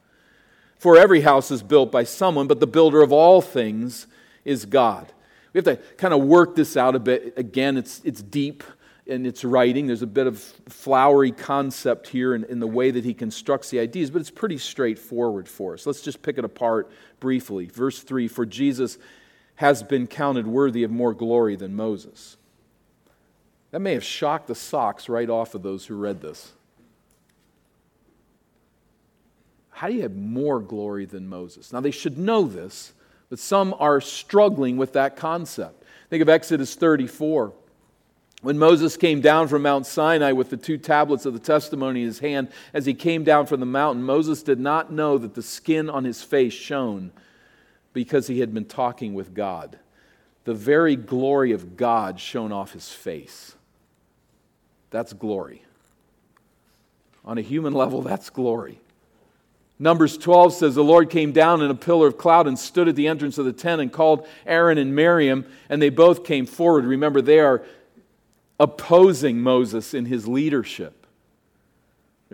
For 0.77 0.99
every 0.99 1.23
house 1.23 1.51
is 1.51 1.63
built 1.63 1.91
by 1.91 2.05
someone, 2.05 2.47
but 2.47 2.61
the 2.61 2.67
builder 2.67 3.03
of 3.03 3.13
all 3.13 3.41
things 3.41 4.07
is 4.45 4.67
God. 4.67 5.13
We 5.53 5.59
have 5.59 5.65
to 5.65 5.77
kind 5.97 6.13
of 6.13 6.23
work 6.25 6.57
this 6.57 6.77
out 6.77 6.95
a 6.95 6.99
bit. 6.99 7.35
Again, 7.37 7.77
it's, 7.77 8.03
it's 8.05 8.21
deep 8.21 8.65
in 9.07 9.25
its 9.25 9.45
writing. 9.45 9.87
There's 9.87 10.03
a 10.03 10.07
bit 10.07 10.27
of 10.27 10.41
flowery 10.69 11.31
concept 11.31 12.09
here 12.09 12.35
in, 12.35 12.45
in 12.45 12.59
the 12.59 12.67
way 12.67 12.91
that 12.91 13.05
he 13.05 13.15
constructs 13.15 13.71
the 13.71 13.79
ideas, 13.79 14.11
but 14.11 14.21
it's 14.21 14.31
pretty 14.31 14.59
straightforward 14.59 15.49
for 15.49 15.75
us. 15.75 15.87
Let's 15.87 16.03
just 16.03 16.23
pick 16.23 16.39
it 16.39 16.45
apart 16.45 16.91
briefly. 17.21 17.67
Verse 17.67 18.01
3 18.01 18.29
For 18.29 18.45
Jesus 18.45 18.99
has 19.57 19.83
been 19.83 20.07
counted 20.07 20.47
worthy 20.47 20.83
of 20.83 20.91
more 20.91 21.15
glory 21.15 21.57
than 21.57 21.75
Moses. 21.75 22.37
That 23.71 23.81
may 23.81 23.95
have 23.95 24.05
shocked 24.05 24.47
the 24.47 24.55
socks 24.55 25.09
right 25.09 25.29
off 25.29 25.55
of 25.55 25.63
those 25.63 25.87
who 25.87 25.97
read 25.97 26.21
this. 26.21 26.53
How 29.71 29.89
do 29.89 29.95
you 29.95 30.03
have 30.03 30.15
more 30.15 30.61
glory 30.61 31.05
than 31.05 31.29
Moses? 31.29 31.73
Now, 31.73 31.81
they 31.81 31.91
should 31.91 32.17
know 32.17 32.47
this, 32.47 32.93
but 33.29 33.41
some 33.41 33.75
are 33.79 34.01
struggling 34.01 34.77
with 34.77 34.93
that 34.93 35.17
concept. 35.17 35.83
Think 36.11 36.23
of 36.23 36.29
Exodus 36.29 36.77
34. 36.77 37.53
When 38.43 38.59
Moses 38.59 38.97
came 38.97 39.21
down 39.21 39.49
from 39.49 39.63
Mount 39.63 39.87
Sinai 39.87 40.33
with 40.33 40.51
the 40.51 40.57
two 40.57 40.79
tablets 40.79 41.27
of 41.27 41.33
the 41.33 41.39
testimony 41.41 42.03
in 42.03 42.07
his 42.07 42.19
hand, 42.19 42.49
as 42.73 42.87
he 42.87 42.95
came 42.95 43.25
down 43.25 43.47
from 43.47 43.59
the 43.59 43.67
mountain, 43.67 44.05
Moses 44.05 44.43
did 44.43 44.61
not 44.61 44.93
know 44.93 45.19
that 45.19 45.35
the 45.35 45.43
skin 45.43 45.91
on 45.91 46.05
his 46.05 46.23
face 46.23 46.53
shone 46.53 47.11
because 47.95 48.27
he 48.27 48.41
had 48.41 48.53
been 48.53 48.67
talking 48.67 49.15
with 49.15 49.33
God. 49.33 49.79
The 50.45 50.53
very 50.53 50.97
glory 50.97 51.53
of 51.53 51.79
God 51.79 52.21
shone 52.21 52.53
off 52.53 52.75
his 52.75 52.91
face. 52.91 53.55
That's 54.91 55.15
glory. 55.15 55.63
On 57.25 57.39
a 57.39 57.41
human 57.41 57.73
level, 57.73 58.03
that's 58.03 58.29
glory. 58.29 58.79
Numbers 59.79 60.19
12 60.19 60.53
says, 60.53 60.75
The 60.75 60.85
Lord 60.85 61.09
came 61.09 61.33
down 61.33 61.63
in 61.63 61.71
a 61.71 61.75
pillar 61.75 62.07
of 62.07 62.19
cloud 62.19 62.47
and 62.47 62.59
stood 62.59 62.89
at 62.89 62.97
the 62.97 63.09
entrance 63.09 63.39
of 63.39 63.47
the 63.47 63.53
tent 63.53 63.81
and 63.81 63.93
called 63.93 64.27
Aaron 64.47 64.77
and 64.77 64.95
Miriam, 64.95 65.47
and 65.69 65.81
they 65.81 65.89
both 65.89 66.25
came 66.25 66.47
forward. 66.47 66.85
Remember, 66.85 67.23
they 67.23 67.41
are 67.41 67.65
opposing 68.61 69.41
Moses 69.41 69.95
in 69.95 70.05
his 70.05 70.29
leadership. 70.29 71.04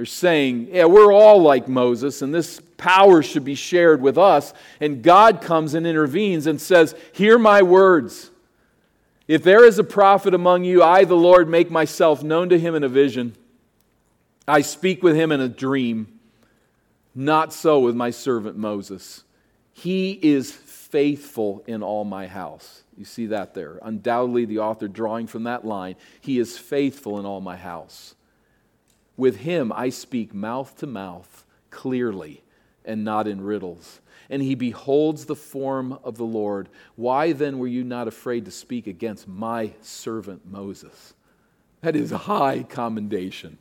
They're 0.01 0.07
saying, 0.07 0.69
yeah, 0.73 0.87
we're 0.87 1.13
all 1.13 1.43
like 1.43 1.69
Moses, 1.69 2.23
and 2.23 2.33
this 2.33 2.59
power 2.79 3.23
should 3.23 3.45
be 3.45 3.55
shared 3.55 4.01
with 4.01 4.17
us. 4.17 4.55
And 4.81 5.03
God 5.03 5.43
comes 5.43 5.75
and 5.75 5.87
intervenes 5.87 6.47
and 6.47 6.59
says, 6.59 6.95
Hear 7.13 7.39
my 7.39 7.61
words. 7.61 8.31
If 9.29 9.43
there 9.43 9.63
is 9.63 9.79
a 9.79 9.85
prophet 9.85 10.33
among 10.33 10.65
you, 10.65 10.83
I, 10.83 11.05
the 11.05 11.19
Lord, 11.19 11.51
make 11.51 11.71
myself 11.71 12.23
known 12.23 12.49
to 12.49 12.59
him 12.59 12.75
in 12.75 12.83
a 12.83 12.89
vision. 12.89 13.37
I 14.49 14.63
speak 14.63 15.03
with 15.03 15.17
him 15.17 15.33
in 15.33 15.41
a 15.43 15.51
dream. 15.51 16.19
Not 17.15 17.53
so 17.53 17.81
with 17.81 17.95
my 17.95 18.09
servant 18.09 18.57
Moses. 18.57 19.25
He 19.75 20.13
is 20.13 20.51
faithful 20.51 21.63
in 21.67 21.83
all 21.83 22.07
my 22.07 22.27
house. 22.27 22.85
You 22.97 23.05
see 23.05 23.27
that 23.27 23.53
there. 23.53 23.79
Undoubtedly, 23.83 24.47
the 24.47 24.61
author 24.61 24.89
drawing 24.89 25.27
from 25.27 25.43
that 25.43 25.67
line, 25.67 25.97
He 26.23 26.39
is 26.39 26.57
faithful 26.57 27.19
in 27.19 27.27
all 27.27 27.43
my 27.43 27.59
house. 27.59 28.15
With 29.21 29.41
him 29.41 29.71
I 29.71 29.91
speak 29.91 30.33
mouth 30.33 30.79
to 30.79 30.87
mouth, 30.87 31.45
clearly, 31.69 32.43
and 32.87 33.05
not 33.05 33.29
in 33.29 33.43
riddles. 33.43 34.01
And 34.31 34.41
he 34.41 34.55
beholds 34.55 35.27
the 35.27 35.37
form 35.37 35.99
of 36.03 36.17
the 36.17 36.25
Lord. 36.25 36.71
Why 36.97 37.33
then 37.33 37.59
were 37.59 37.67
you 37.67 37.85
not 37.85 38.09
afraid 38.09 38.47
to 38.47 38.51
speak 38.51 38.87
against 38.87 39.29
my 39.29 39.75
servant 39.83 40.51
Moses? 40.51 41.13
That 41.83 41.97
is 41.97 42.11
high 42.11 42.63
commendation. 42.63 43.59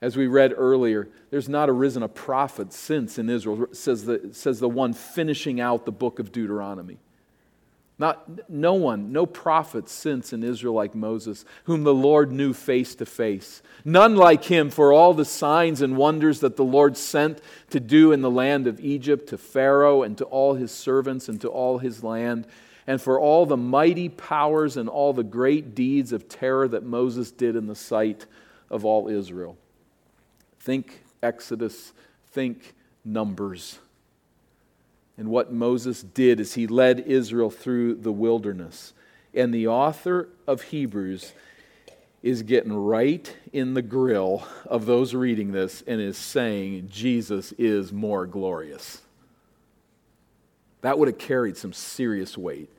As 0.00 0.16
we 0.16 0.26
read 0.26 0.54
earlier, 0.56 1.10
there's 1.28 1.50
not 1.50 1.68
arisen 1.68 2.02
a 2.02 2.08
prophet 2.08 2.72
since 2.72 3.18
in 3.18 3.28
Israel, 3.28 3.66
says 3.72 4.06
the, 4.06 4.30
says 4.32 4.58
the 4.58 4.70
one 4.70 4.94
finishing 4.94 5.60
out 5.60 5.84
the 5.84 5.92
book 5.92 6.18
of 6.18 6.32
Deuteronomy. 6.32 6.96
Not, 8.02 8.50
no 8.50 8.74
one, 8.74 9.12
no 9.12 9.26
prophet 9.26 9.88
since 9.88 10.32
in 10.32 10.42
Israel 10.42 10.74
like 10.74 10.92
Moses, 10.92 11.44
whom 11.66 11.84
the 11.84 11.94
Lord 11.94 12.32
knew 12.32 12.52
face 12.52 12.96
to 12.96 13.06
face. 13.06 13.62
None 13.84 14.16
like 14.16 14.42
him 14.42 14.70
for 14.70 14.92
all 14.92 15.14
the 15.14 15.24
signs 15.24 15.80
and 15.80 15.96
wonders 15.96 16.40
that 16.40 16.56
the 16.56 16.64
Lord 16.64 16.96
sent 16.96 17.40
to 17.70 17.78
do 17.78 18.10
in 18.10 18.20
the 18.20 18.28
land 18.28 18.66
of 18.66 18.80
Egypt 18.80 19.28
to 19.28 19.38
Pharaoh 19.38 20.02
and 20.02 20.18
to 20.18 20.24
all 20.24 20.54
his 20.54 20.72
servants 20.72 21.28
and 21.28 21.40
to 21.42 21.48
all 21.48 21.78
his 21.78 22.02
land, 22.02 22.48
and 22.88 23.00
for 23.00 23.20
all 23.20 23.46
the 23.46 23.56
mighty 23.56 24.08
powers 24.08 24.76
and 24.76 24.88
all 24.88 25.12
the 25.12 25.22
great 25.22 25.76
deeds 25.76 26.10
of 26.10 26.28
terror 26.28 26.66
that 26.66 26.82
Moses 26.82 27.30
did 27.30 27.54
in 27.54 27.68
the 27.68 27.76
sight 27.76 28.26
of 28.68 28.84
all 28.84 29.06
Israel. 29.06 29.56
Think 30.58 31.04
Exodus, 31.22 31.92
think 32.32 32.74
Numbers 33.04 33.78
and 35.16 35.28
what 35.28 35.52
Moses 35.52 36.02
did 36.02 36.40
is 36.40 36.54
he 36.54 36.66
led 36.66 37.00
Israel 37.00 37.50
through 37.50 37.96
the 37.96 38.12
wilderness. 38.12 38.92
And 39.34 39.52
the 39.52 39.68
author 39.68 40.28
of 40.46 40.62
Hebrews 40.62 41.32
is 42.22 42.42
getting 42.42 42.72
right 42.72 43.34
in 43.52 43.74
the 43.74 43.82
grill 43.82 44.46
of 44.66 44.86
those 44.86 45.14
reading 45.14 45.52
this 45.52 45.82
and 45.86 46.00
is 46.00 46.16
saying 46.16 46.88
Jesus 46.90 47.52
is 47.52 47.92
more 47.92 48.26
glorious. 48.26 49.02
That 50.82 50.98
would 50.98 51.08
have 51.08 51.18
carried 51.18 51.56
some 51.56 51.72
serious 51.72 52.38
weight. 52.38 52.70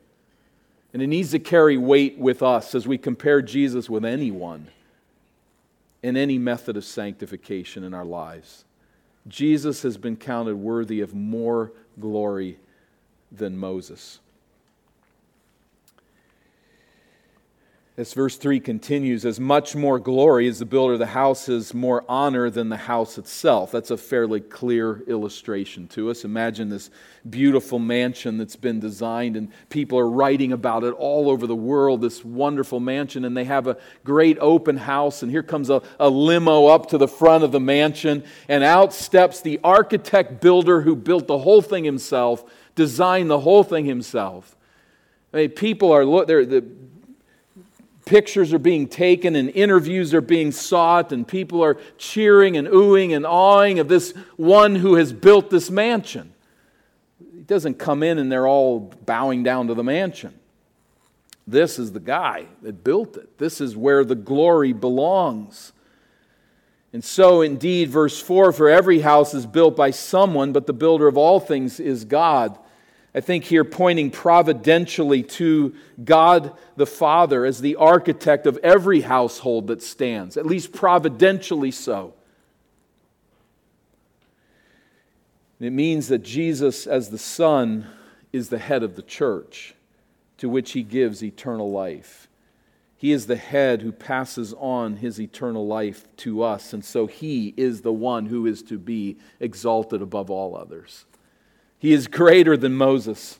And 0.92 1.02
it 1.02 1.08
needs 1.08 1.32
to 1.32 1.38
carry 1.38 1.76
weight 1.76 2.18
with 2.18 2.42
us 2.42 2.74
as 2.74 2.86
we 2.86 2.98
compare 2.98 3.42
Jesus 3.42 3.90
with 3.90 4.04
anyone 4.04 4.68
in 6.02 6.16
any 6.16 6.38
method 6.38 6.76
of 6.76 6.84
sanctification 6.84 7.82
in 7.82 7.94
our 7.94 8.04
lives. 8.04 8.64
Jesus 9.26 9.82
has 9.82 9.96
been 9.96 10.16
counted 10.16 10.56
worthy 10.56 11.00
of 11.00 11.14
more 11.14 11.72
glory 11.98 12.58
than 13.32 13.56
Moses. 13.56 14.20
As 17.96 18.12
verse 18.12 18.36
3 18.36 18.58
continues, 18.58 19.24
as 19.24 19.38
much 19.38 19.76
more 19.76 20.00
glory 20.00 20.48
as 20.48 20.58
the 20.58 20.64
builder 20.64 20.94
of 20.94 20.98
the 20.98 21.06
house 21.06 21.48
is 21.48 21.72
more 21.72 22.04
honor 22.08 22.50
than 22.50 22.68
the 22.68 22.76
house 22.76 23.18
itself. 23.18 23.70
That's 23.70 23.92
a 23.92 23.96
fairly 23.96 24.40
clear 24.40 25.04
illustration 25.06 25.86
to 25.88 26.10
us. 26.10 26.24
Imagine 26.24 26.70
this 26.70 26.90
beautiful 27.30 27.78
mansion 27.78 28.36
that's 28.36 28.56
been 28.56 28.80
designed, 28.80 29.36
and 29.36 29.48
people 29.68 29.96
are 29.96 30.10
writing 30.10 30.50
about 30.50 30.82
it 30.82 30.92
all 30.94 31.30
over 31.30 31.46
the 31.46 31.54
world, 31.54 32.00
this 32.00 32.24
wonderful 32.24 32.80
mansion, 32.80 33.24
and 33.24 33.36
they 33.36 33.44
have 33.44 33.68
a 33.68 33.76
great 34.02 34.38
open 34.40 34.76
house. 34.76 35.22
And 35.22 35.30
here 35.30 35.44
comes 35.44 35.70
a, 35.70 35.80
a 36.00 36.10
limo 36.10 36.66
up 36.66 36.88
to 36.88 36.98
the 36.98 37.06
front 37.06 37.44
of 37.44 37.52
the 37.52 37.60
mansion, 37.60 38.24
and 38.48 38.64
out 38.64 38.92
steps 38.92 39.40
the 39.40 39.60
architect 39.62 40.40
builder 40.40 40.80
who 40.80 40.96
built 40.96 41.28
the 41.28 41.38
whole 41.38 41.62
thing 41.62 41.84
himself, 41.84 42.44
designed 42.74 43.30
the 43.30 43.38
whole 43.38 43.62
thing 43.62 43.84
himself. 43.84 44.56
I 45.32 45.36
mean, 45.36 45.50
people 45.50 45.92
are, 45.92 46.26
they're, 46.26 46.44
the 46.44 46.64
pictures 48.04 48.52
are 48.52 48.58
being 48.58 48.86
taken 48.86 49.36
and 49.36 49.50
interviews 49.50 50.14
are 50.14 50.20
being 50.20 50.52
sought, 50.52 51.12
and 51.12 51.26
people 51.26 51.62
are 51.62 51.76
cheering 51.98 52.56
and 52.56 52.68
oohing 52.68 53.14
and 53.14 53.26
awing 53.26 53.78
of 53.78 53.88
this 53.88 54.12
one 54.36 54.74
who 54.74 54.94
has 54.94 55.12
built 55.12 55.50
this 55.50 55.70
mansion. 55.70 56.34
He 57.18 57.42
doesn't 57.42 57.78
come 57.78 58.02
in 58.02 58.18
and 58.18 58.30
they're 58.30 58.46
all 58.46 58.80
bowing 59.04 59.42
down 59.42 59.68
to 59.68 59.74
the 59.74 59.84
mansion. 59.84 60.34
This 61.46 61.78
is 61.78 61.92
the 61.92 62.00
guy 62.00 62.46
that 62.62 62.84
built 62.84 63.16
it. 63.16 63.38
This 63.38 63.60
is 63.60 63.76
where 63.76 64.04
the 64.04 64.14
glory 64.14 64.72
belongs. 64.72 65.72
And 66.92 67.04
so, 67.04 67.42
indeed, 67.42 67.90
verse 67.90 68.20
4 68.20 68.52
for 68.52 68.68
every 68.68 69.00
house 69.00 69.34
is 69.34 69.46
built 69.46 69.76
by 69.76 69.90
someone, 69.90 70.52
but 70.52 70.66
the 70.66 70.72
builder 70.72 71.08
of 71.08 71.18
all 71.18 71.40
things 71.40 71.80
is 71.80 72.04
God. 72.04 72.58
I 73.14 73.20
think 73.20 73.44
here 73.44 73.64
pointing 73.64 74.10
providentially 74.10 75.22
to 75.22 75.74
God 76.02 76.52
the 76.76 76.86
Father 76.86 77.44
as 77.44 77.60
the 77.60 77.76
architect 77.76 78.46
of 78.46 78.58
every 78.58 79.02
household 79.02 79.68
that 79.68 79.82
stands, 79.82 80.36
at 80.36 80.46
least 80.46 80.72
providentially 80.72 81.70
so. 81.70 82.14
It 85.60 85.70
means 85.70 86.08
that 86.08 86.24
Jesus, 86.24 86.86
as 86.86 87.10
the 87.10 87.18
Son, 87.18 87.86
is 88.32 88.48
the 88.48 88.58
head 88.58 88.82
of 88.82 88.96
the 88.96 89.02
church 89.02 89.74
to 90.38 90.48
which 90.48 90.72
he 90.72 90.82
gives 90.82 91.22
eternal 91.22 91.70
life. 91.70 92.28
He 92.96 93.12
is 93.12 93.26
the 93.26 93.36
head 93.36 93.82
who 93.82 93.92
passes 93.92 94.52
on 94.54 94.96
his 94.96 95.20
eternal 95.20 95.66
life 95.66 96.06
to 96.18 96.42
us, 96.42 96.72
and 96.72 96.84
so 96.84 97.06
he 97.06 97.54
is 97.56 97.82
the 97.82 97.92
one 97.92 98.26
who 98.26 98.46
is 98.46 98.62
to 98.64 98.78
be 98.78 99.18
exalted 99.38 100.02
above 100.02 100.30
all 100.30 100.56
others. 100.56 101.04
He 101.84 101.92
is 101.92 102.06
greater 102.06 102.56
than 102.56 102.74
Moses. 102.76 103.38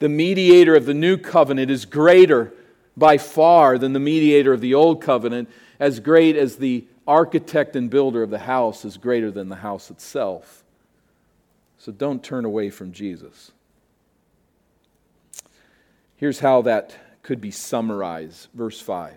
The 0.00 0.08
mediator 0.08 0.74
of 0.74 0.84
the 0.84 0.94
new 0.94 1.16
covenant 1.16 1.70
is 1.70 1.84
greater 1.84 2.52
by 2.96 3.18
far 3.18 3.78
than 3.78 3.92
the 3.92 4.00
mediator 4.00 4.52
of 4.52 4.60
the 4.60 4.74
old 4.74 5.00
covenant. 5.00 5.48
as 5.78 6.00
great 6.00 6.34
as 6.34 6.56
the 6.56 6.84
architect 7.06 7.76
and 7.76 7.88
builder 7.88 8.24
of 8.24 8.30
the 8.30 8.40
house 8.40 8.84
is 8.84 8.96
greater 8.96 9.30
than 9.30 9.48
the 9.48 9.54
house 9.54 9.92
itself. 9.92 10.64
So 11.78 11.92
don't 11.92 12.20
turn 12.20 12.44
away 12.44 12.70
from 12.70 12.90
Jesus. 12.90 13.52
Here's 16.16 16.40
how 16.40 16.62
that 16.62 16.96
could 17.22 17.40
be 17.40 17.52
summarized. 17.52 18.48
Verse 18.54 18.80
5. 18.80 19.14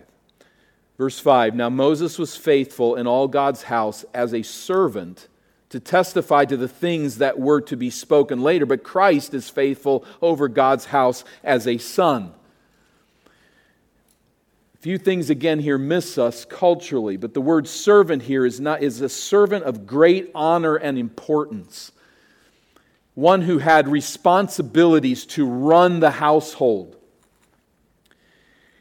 Verse 0.98 1.18
5 1.18 1.56
Now 1.56 1.68
Moses 1.68 2.16
was 2.16 2.36
faithful 2.36 2.94
in 2.94 3.08
all 3.08 3.26
God's 3.26 3.64
house 3.64 4.04
as 4.14 4.32
a 4.32 4.42
servant 4.42 5.26
to 5.70 5.80
testify 5.80 6.44
to 6.46 6.56
the 6.56 6.68
things 6.68 7.18
that 7.18 7.38
were 7.38 7.60
to 7.62 7.76
be 7.76 7.90
spoken 7.90 8.42
later, 8.42 8.66
but 8.66 8.82
Christ 8.82 9.34
is 9.34 9.50
faithful 9.50 10.04
over 10.22 10.48
God's 10.48 10.86
house 10.86 11.24
as 11.44 11.66
a 11.66 11.78
son. 11.78 12.32
A 14.74 14.80
few 14.80 14.96
things 14.96 15.28
again 15.28 15.58
here 15.58 15.76
miss 15.76 16.18
us 16.18 16.44
culturally, 16.44 17.16
but 17.16 17.34
the 17.34 17.40
word 17.40 17.66
servant 17.66 18.22
here 18.22 18.46
is 18.46 18.60
not 18.60 18.82
is 18.82 19.00
a 19.00 19.08
servant 19.08 19.64
of 19.64 19.86
great 19.86 20.30
honor 20.34 20.76
and 20.76 20.96
importance. 20.96 21.90
One 23.14 23.42
who 23.42 23.58
had 23.58 23.88
responsibilities 23.88 25.26
to 25.26 25.44
run 25.44 25.98
the 25.98 26.12
household. 26.12 26.97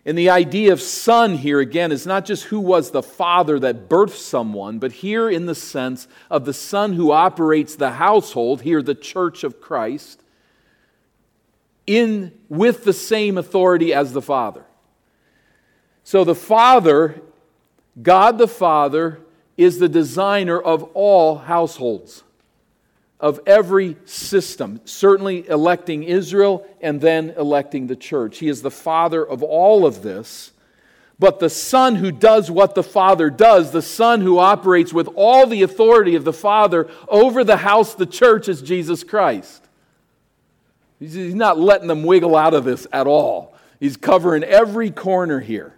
And 0.08 0.18
the 0.18 0.30
idea 0.30 0.72
of 0.72 0.82
son 0.82 1.36
here, 1.36 1.60
again, 1.60 1.92
is 1.92 2.08
not 2.08 2.24
just 2.24 2.46
who 2.46 2.62
was 2.62 2.92
the 2.92 3.04
father 3.04 3.60
that 3.60 3.90
birthed 3.90 4.16
someone, 4.16 4.80
but 4.80 4.94
here 4.94 5.30
in 5.30 5.48
the 5.48 5.54
sense 5.54 6.08
of 6.32 6.46
the 6.46 6.54
son 6.54 6.94
who 6.94 7.12
operates 7.12 7.76
the 7.76 7.92
household, 7.92 8.62
here 8.62 8.82
the 8.82 8.96
church 8.96 9.44
of 9.44 9.60
Christ, 9.60 10.24
in, 11.86 12.32
with 12.48 12.86
the 12.86 12.94
same 12.94 13.38
authority 13.38 13.94
as 13.94 14.14
the 14.14 14.22
father. 14.22 14.64
So 16.06 16.24
the 16.24 16.36
father, 16.36 17.20
God 18.02 18.38
the 18.38 18.48
Father, 18.48 19.20
is 19.58 19.78
the 19.78 19.90
designer 19.90 20.58
of 20.58 20.84
all 20.94 21.38
households 21.40 22.24
of 23.20 23.40
every 23.48 23.98
system, 24.06 24.80
certainly 24.86 25.48
electing 25.48 26.04
Israel 26.04 26.68
and 26.82 27.02
then 27.02 27.32
electing 27.32 27.88
the 27.88 27.96
church. 27.96 28.38
He 28.38 28.48
is 28.48 28.62
the 28.62 28.72
father 28.72 29.26
of 29.26 29.42
all 29.42 29.86
of 29.86 30.04
this. 30.04 30.52
But 31.20 31.40
the 31.40 31.50
Son 31.50 31.96
who 31.96 32.12
does 32.12 32.52
what 32.52 32.76
the 32.76 32.84
Father 32.84 33.32
does, 33.32 33.72
the 33.72 33.82
Son 33.82 34.22
who 34.22 34.38
operates 34.38 34.94
with 34.94 35.10
all 35.16 35.48
the 35.48 35.64
authority 35.64 36.14
of 36.14 36.24
the 36.24 36.34
Father 36.34 36.88
over 37.08 37.44
the 37.44 37.58
house, 37.58 37.96
the 37.96 38.06
church, 38.06 38.48
is 38.48 38.62
Jesus 38.62 39.04
Christ. 39.04 39.64
He's 41.00 41.34
not 41.34 41.58
letting 41.58 41.88
them 41.88 42.04
wiggle 42.04 42.36
out 42.36 42.54
of 42.54 42.66
this 42.66 42.86
at 42.94 43.08
all. 43.08 43.56
He's 43.80 43.98
covering 43.98 44.44
every 44.44 44.92
corner 44.92 45.40
here. 45.40 45.74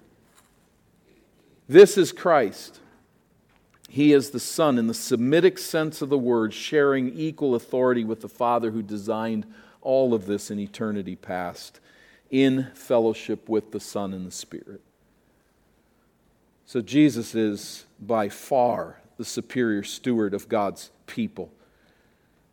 This 1.69 1.97
is 1.97 2.11
Christ. 2.11 2.78
He 3.91 4.13
is 4.13 4.29
the 4.29 4.39
Son 4.39 4.77
in 4.77 4.85
the 4.85 4.93
Semitic 4.93 5.57
sense 5.57 6.03
of 6.03 6.09
the 6.09 6.17
word, 6.17 6.53
sharing 6.53 7.09
equal 7.09 7.55
authority 7.55 8.03
with 8.03 8.21
the 8.21 8.29
Father 8.29 8.69
who 8.69 8.83
designed 8.83 9.47
all 9.81 10.13
of 10.13 10.27
this 10.27 10.51
in 10.51 10.59
eternity 10.59 11.15
past, 11.15 11.79
in 12.29 12.67
fellowship 12.75 13.49
with 13.49 13.71
the 13.71 13.79
Son 13.79 14.13
and 14.13 14.27
the 14.27 14.31
Spirit. 14.31 14.81
So 16.67 16.81
Jesus 16.81 17.33
is 17.33 17.85
by 17.99 18.29
far 18.29 19.01
the 19.17 19.25
superior 19.25 19.81
steward 19.81 20.35
of 20.35 20.47
God's 20.47 20.91
people. 21.07 21.51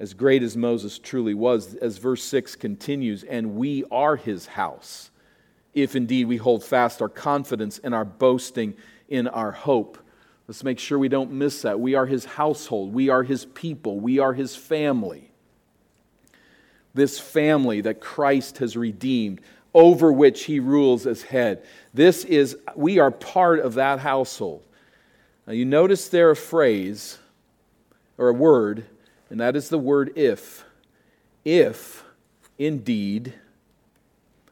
As 0.00 0.14
great 0.14 0.42
as 0.42 0.56
Moses 0.56 0.98
truly 0.98 1.34
was, 1.34 1.74
as 1.74 1.98
verse 1.98 2.24
6 2.24 2.56
continues, 2.56 3.24
and 3.24 3.56
we 3.56 3.84
are 3.90 4.16
his 4.16 4.46
house, 4.46 5.10
if 5.74 5.94
indeed 5.94 6.28
we 6.28 6.38
hold 6.38 6.64
fast 6.64 7.02
our 7.02 7.10
confidence 7.10 7.78
and 7.78 7.94
our 7.94 8.06
boasting 8.06 8.74
in 9.10 9.28
our 9.28 9.52
hope. 9.52 9.98
Let's 10.48 10.62
make 10.62 10.78
sure 10.78 10.98
we 10.98 11.08
don't 11.08 11.32
miss 11.32 11.62
that. 11.62 11.80
We 11.80 11.94
are 11.94 12.06
his 12.06 12.24
household, 12.24 12.92
we 12.92 13.08
are 13.08 13.22
his 13.22 13.44
people, 13.44 13.98
we 13.98 14.18
are 14.18 14.32
his 14.32 14.54
family. 14.54 15.30
This 16.94 17.18
family 17.18 17.80
that 17.82 18.00
Christ 18.00 18.58
has 18.58 18.76
redeemed, 18.76 19.40
over 19.74 20.10
which 20.10 20.44
he 20.44 20.58
rules 20.58 21.06
as 21.06 21.22
head. 21.22 21.62
This 21.92 22.24
is, 22.24 22.56
we 22.74 22.98
are 22.98 23.10
part 23.10 23.58
of 23.58 23.74
that 23.74 23.98
household. 23.98 24.62
Now, 25.46 25.52
you 25.52 25.66
notice 25.66 26.08
there 26.08 26.30
a 26.30 26.36
phrase 26.36 27.18
or 28.16 28.28
a 28.28 28.32
word, 28.32 28.86
and 29.28 29.40
that 29.40 29.54
is 29.54 29.68
the 29.68 29.78
word 29.78 30.16
if. 30.16 30.64
If, 31.44 32.04
indeed, 32.58 33.34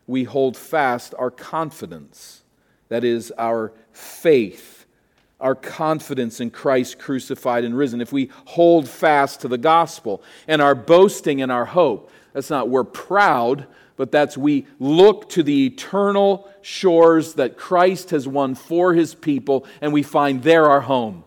we 0.07 0.25
hold 0.25 0.57
fast 0.57 1.15
our 1.19 1.31
confidence, 1.31 2.43
that 2.89 3.03
is, 3.03 3.33
our 3.39 3.73
faith 3.93 4.74
our 5.45 5.55
confidence 5.55 6.41
in 6.41 6.51
Christ 6.51 6.99
crucified 6.99 7.65
and 7.65 7.77
risen, 7.77 8.01
if 8.01 8.15
we 8.15 8.31
hold 8.47 8.89
fast 8.89 9.43
to 9.43 9.49
the 9.49 9.59
gospel 9.59 10.23
and 10.49 10.63
our 10.63 10.75
boasting 10.75 11.43
and 11.43 11.53
our 11.53 11.67
hope, 11.67 12.11
that's 12.33 12.49
not 12.49 12.71
we're 12.71 12.83
proud, 12.83 13.67
but 13.97 14.11
that's 14.11 14.39
we 14.39 14.67
look 14.79 15.29
to 15.29 15.43
the 15.43 15.67
eternal 15.67 16.51
shores 16.63 17.35
that 17.35 17.59
Christ 17.59 18.09
has 18.09 18.27
won 18.27 18.55
for 18.55 18.95
his 18.95 19.15
people 19.15 19.67
and 19.83 19.93
we 19.93 20.03
find 20.03 20.43
there 20.43 20.65
our 20.65 20.81
home. 20.81 21.25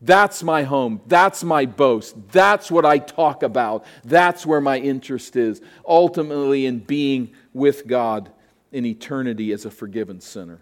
That's 0.00 0.42
my 0.42 0.62
home. 0.62 1.02
That's 1.06 1.44
my 1.44 1.66
boast. 1.66 2.16
That's 2.32 2.70
what 2.70 2.86
I 2.86 2.96
talk 2.96 3.42
about. 3.42 3.84
That's 4.02 4.46
where 4.46 4.62
my 4.62 4.78
interest 4.78 5.36
is, 5.36 5.60
ultimately 5.86 6.64
in 6.64 6.78
being 6.78 7.34
with 7.52 7.86
God 7.86 8.32
in 8.72 8.86
eternity 8.86 9.52
as 9.52 9.66
a 9.66 9.70
forgiven 9.70 10.22
sinner. 10.22 10.60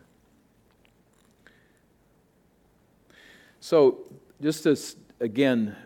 So, 3.61 3.99
just 4.41 4.63
to 4.65 4.79
again 5.21 5.77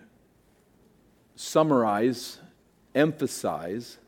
summarize, 1.34 2.38
emphasize, 2.94 3.98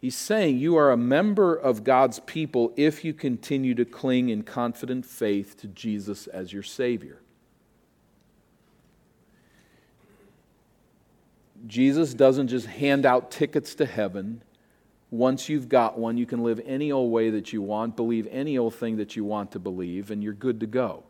he's 0.00 0.16
saying 0.16 0.58
you 0.58 0.76
are 0.76 0.90
a 0.90 0.96
member 0.96 1.54
of 1.54 1.84
God's 1.84 2.20
people 2.20 2.72
if 2.76 3.04
you 3.04 3.12
continue 3.12 3.74
to 3.74 3.84
cling 3.84 4.28
in 4.28 4.42
confident 4.42 5.04
faith 5.04 5.56
to 5.58 5.66
Jesus 5.66 6.26
as 6.28 6.52
your 6.52 6.62
Savior. 6.62 7.20
Jesus 11.66 12.14
doesn't 12.14 12.48
just 12.48 12.66
hand 12.66 13.04
out 13.04 13.30
tickets 13.30 13.74
to 13.74 13.86
heaven. 13.86 14.42
Once 15.10 15.48
you've 15.48 15.68
got 15.68 15.98
one, 15.98 16.16
you 16.16 16.24
can 16.24 16.42
live 16.42 16.60
any 16.64 16.90
old 16.90 17.12
way 17.12 17.30
that 17.30 17.52
you 17.52 17.60
want, 17.60 17.96
believe 17.96 18.26
any 18.30 18.56
old 18.56 18.74
thing 18.74 18.96
that 18.96 19.16
you 19.16 19.24
want 19.24 19.52
to 19.52 19.58
believe, 19.58 20.10
and 20.10 20.22
you're 20.22 20.32
good 20.32 20.60
to 20.60 20.66
go. 20.66 21.04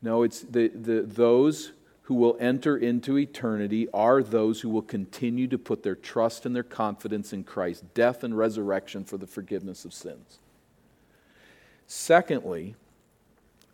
No, 0.00 0.22
it's 0.22 0.40
the, 0.40 0.68
the, 0.68 1.02
those 1.02 1.72
who 2.02 2.14
will 2.14 2.36
enter 2.40 2.76
into 2.76 3.18
eternity 3.18 3.88
are 3.92 4.22
those 4.22 4.60
who 4.60 4.70
will 4.70 4.82
continue 4.82 5.46
to 5.48 5.58
put 5.58 5.82
their 5.82 5.94
trust 5.94 6.46
and 6.46 6.56
their 6.56 6.62
confidence 6.62 7.32
in 7.32 7.44
Christ's 7.44 7.84
death 7.94 8.24
and 8.24 8.36
resurrection 8.36 9.04
for 9.04 9.18
the 9.18 9.26
forgiveness 9.26 9.84
of 9.84 9.92
sins. 9.92 10.38
Secondly, 11.86 12.76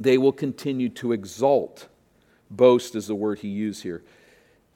they 0.01 0.19
will 0.19 0.33
continue 0.33 0.89
to 0.89 1.13
exalt. 1.13 1.89
Boast 2.51 2.95
is 2.95 3.07
the 3.07 3.15
word 3.15 3.41
he 3.41 3.49
used 3.49 3.83
here. 3.83 4.03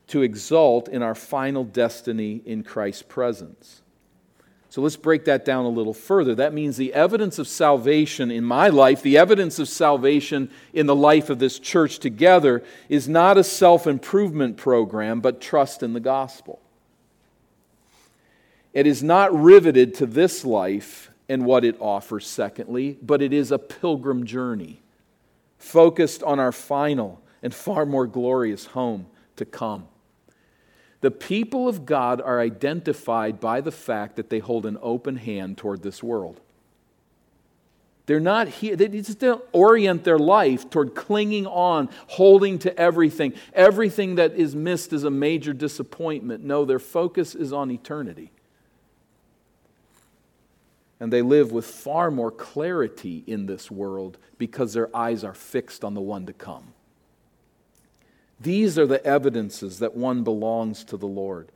To 0.09 0.23
exalt 0.23 0.89
in 0.89 1.03
our 1.03 1.15
final 1.15 1.65
destiny 1.65 2.41
in 2.45 2.63
Christ's 2.63 3.03
presence. 3.03 3.83
So 4.71 4.83
let's 4.83 4.97
break 4.97 5.25
that 5.25 5.45
down 5.47 5.65
a 5.65 5.71
little 5.71 5.95
further. 5.95 6.35
That 6.35 6.53
means 6.53 6.77
the 6.77 6.93
evidence 6.93 7.39
of 7.39 7.49
salvation 7.49 8.31
in 8.31 8.45
my 8.45 8.69
life, 8.69 9.01
the 9.01 9.17
evidence 9.17 9.59
of 9.59 9.69
salvation 9.69 10.51
in 10.75 10.87
the 10.87 10.95
life 10.95 11.31
of 11.31 11.39
this 11.39 11.59
church 11.59 11.99
together, 11.99 12.63
is 12.89 13.09
not 13.09 13.39
a 13.39 13.45
self 13.45 13.87
improvement 13.87 14.59
program, 14.59 15.21
but 15.21 15.41
trust 15.41 15.83
in 15.83 15.95
the 15.95 16.01
gospel. 16.01 16.61
It 18.75 18.87
is 18.87 19.03
not 19.03 19.35
riveted 19.35 19.95
to 19.95 20.07
this 20.07 20.45
life 20.45 21.11
and 21.31 21.47
what 21.47 21.65
it 21.65 21.77
offers, 21.81 22.27
secondly, 22.27 22.99
but 23.03 23.23
it 23.23 23.33
is 23.33 23.51
a 23.51 23.59
pilgrim 23.59 24.27
journey 24.27 24.83
focused 25.59 26.23
on 26.23 26.39
our 26.39 26.53
final 26.53 27.21
and 27.43 27.55
far 27.55 27.87
more 27.87 28.07
glorious 28.07 28.67
home 28.67 29.07
to 29.37 29.45
come. 29.45 29.89
The 31.01 31.11
people 31.11 31.69
of 31.69 31.87
God 31.87 32.21
are 32.21 32.41
identified 32.41 33.41
by 33.41 33.61
the 33.61 33.71
fact 33.71 34.17
that 34.17 34.31
they 34.31 34.41
hold 34.41 34.67
an 34.67 34.79
open 34.83 35.17
hand 35.17 35.57
toward 35.57 35.83
this 35.83 36.03
world. 36.03 36.41
They're 38.07 38.21
not 38.21 38.49
here, 38.49 38.75
they 38.75 38.89
just 38.89 39.19
don't 39.19 39.45
orient 39.53 40.03
their 40.03 40.19
life 40.19 40.71
toward 40.71 40.95
clinging 40.95 41.47
on, 41.47 41.91
holding 42.07 42.59
to 42.61 42.77
everything. 42.79 43.35
Everything 43.53 44.15
that 44.15 44.33
is 44.35 44.57
missed 44.57 44.95
is 44.95 45.05
a 45.05 45.11
major 45.11 45.53
disappointment. 45.53 46.43
No, 46.43 46.65
their 46.65 46.79
focus 46.79 47.35
is 47.35 47.53
on 47.53 47.71
eternity. 47.71 48.33
And 51.01 51.13
they 51.13 51.21
live 51.21 51.53
with 51.53 51.67
far 51.67 52.11
more 52.11 52.31
clarity 52.31 53.23
in 53.27 53.45
this 53.45 53.71
world 53.71 54.17
because 54.39 54.73
their 54.73 54.95
eyes 54.97 55.23
are 55.23 55.35
fixed 55.35 55.85
on 55.85 55.93
the 55.93 56.01
one 56.01 56.25
to 56.27 56.33
come. 56.33 56.73
These 58.40 58.79
are 58.79 58.87
the 58.87 59.05
evidences 59.05 59.81
that 59.81 59.96
one 59.96 60.22
belongs 60.22 60.85
to 60.85 60.96
the 60.96 61.07
Lord. 61.07 61.51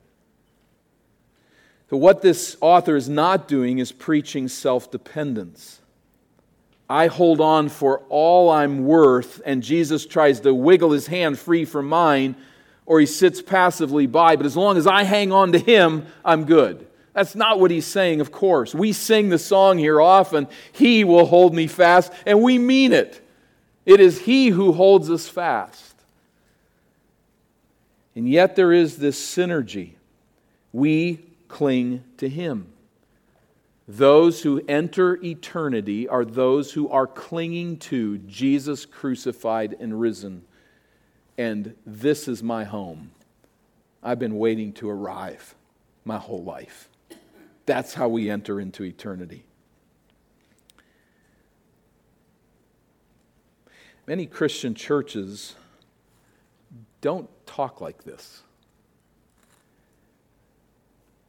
So, 1.89 1.97
what 1.97 2.21
this 2.21 2.57
author 2.59 2.95
is 2.95 3.07
not 3.07 3.47
doing 3.47 3.79
is 3.79 3.91
preaching 3.91 4.47
self 4.47 4.89
dependence. 4.91 5.79
I 6.89 7.07
hold 7.07 7.39
on 7.39 7.69
for 7.69 7.99
all 8.09 8.49
I'm 8.49 8.85
worth, 8.85 9.41
and 9.45 9.63
Jesus 9.63 10.05
tries 10.05 10.41
to 10.41 10.53
wiggle 10.53 10.91
his 10.91 11.07
hand 11.07 11.39
free 11.39 11.65
from 11.65 11.87
mine, 11.87 12.35
or 12.85 12.99
he 12.99 13.05
sits 13.05 13.41
passively 13.41 14.05
by. 14.05 14.35
But 14.35 14.45
as 14.45 14.57
long 14.57 14.77
as 14.77 14.85
I 14.85 15.03
hang 15.03 15.31
on 15.31 15.53
to 15.53 15.59
him, 15.59 16.05
I'm 16.25 16.45
good. 16.45 16.85
That's 17.13 17.35
not 17.35 17.59
what 17.59 17.71
he's 17.71 17.85
saying, 17.85 18.21
of 18.21 18.31
course. 18.31 18.73
We 18.73 18.91
sing 18.91 19.29
the 19.29 19.37
song 19.37 19.77
here 19.77 20.01
often 20.01 20.47
He 20.71 21.03
will 21.03 21.25
hold 21.25 21.53
me 21.53 21.67
fast, 21.67 22.11
and 22.25 22.41
we 22.41 22.57
mean 22.57 22.91
it. 22.91 23.21
It 23.85 23.99
is 23.99 24.21
He 24.21 24.49
who 24.49 24.73
holds 24.73 25.09
us 25.09 25.29
fast. 25.29 25.92
And 28.15 28.29
yet 28.29 28.55
there 28.55 28.71
is 28.71 28.97
this 28.97 29.19
synergy. 29.19 29.93
We 30.71 31.25
cling 31.47 32.03
to 32.17 32.29
Him. 32.29 32.67
Those 33.87 34.43
who 34.43 34.63
enter 34.67 35.21
eternity 35.23 36.07
are 36.07 36.23
those 36.23 36.71
who 36.71 36.89
are 36.89 37.07
clinging 37.07 37.77
to 37.77 38.17
Jesus 38.19 38.85
crucified 38.85 39.75
and 39.79 39.99
risen. 39.99 40.45
And 41.37 41.75
this 41.85 42.27
is 42.27 42.41
my 42.41 42.63
home. 42.63 43.11
I've 44.01 44.19
been 44.19 44.37
waiting 44.37 44.73
to 44.73 44.89
arrive 44.89 45.55
my 46.05 46.17
whole 46.17 46.43
life. 46.43 46.89
That's 47.65 47.93
how 47.93 48.09
we 48.09 48.29
enter 48.29 48.59
into 48.59 48.83
eternity. 48.83 49.45
Many 54.05 54.25
Christian 54.25 54.75
churches 54.75 55.55
don't 56.99 57.29
talk 57.45 57.81
like 57.81 58.03
this. 58.03 58.43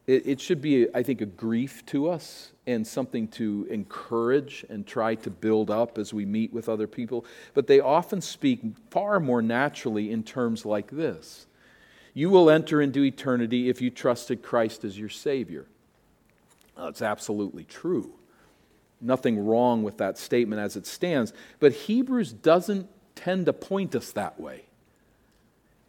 It, 0.07 0.27
it, 0.27 0.41
should 0.41 0.61
be, 0.61 0.87
I 0.95 1.03
think, 1.03 1.21
a 1.21 1.27
grief 1.27 1.85
to 1.87 2.11
us 2.11 2.53
and 2.67 2.87
something 2.87 3.29
to 3.29 3.67
encourage 3.71 4.65
and 4.69 4.87
try 4.87 5.15
to 5.17 5.31
build 5.31 5.71
up 5.71 5.97
as 5.97 6.13
we 6.13 6.27
meet 6.27 6.53
with 6.53 6.69
other 6.69 6.87
people. 6.87 7.25
But 7.55 7.67
they 7.67 7.81
often 7.81 8.21
speak 8.21 8.61
far 8.91 9.19
more 9.19 9.41
naturally 9.41 10.11
in 10.11 10.23
terms 10.23 10.67
like 10.67 10.91
this 10.91 11.47
You 12.13 12.29
will 12.29 12.51
enter 12.51 12.83
into 12.83 13.03
eternity 13.03 13.69
if 13.71 13.81
you 13.81 13.91
trusted 13.91 14.43
Christ 14.43 14.85
as 14.85 14.99
your 14.99 15.09
Savior. 15.09 15.67
That's 16.77 17.03
absolutely 17.03 17.65
true. 17.65 18.13
Nothing 19.01 19.47
wrong 19.47 19.83
with 19.83 19.99
that 19.99 20.19
statement 20.19 20.61
as 20.61 20.77
it 20.77 20.87
stands. 20.87 21.33
But 21.61 21.73
Hebrews 21.73 22.33
doesn't 22.33 22.89
tend 23.15 23.47
to 23.47 23.53
point 23.53 23.95
us 23.95 24.13
that 24.13 24.41
way. 24.41 24.65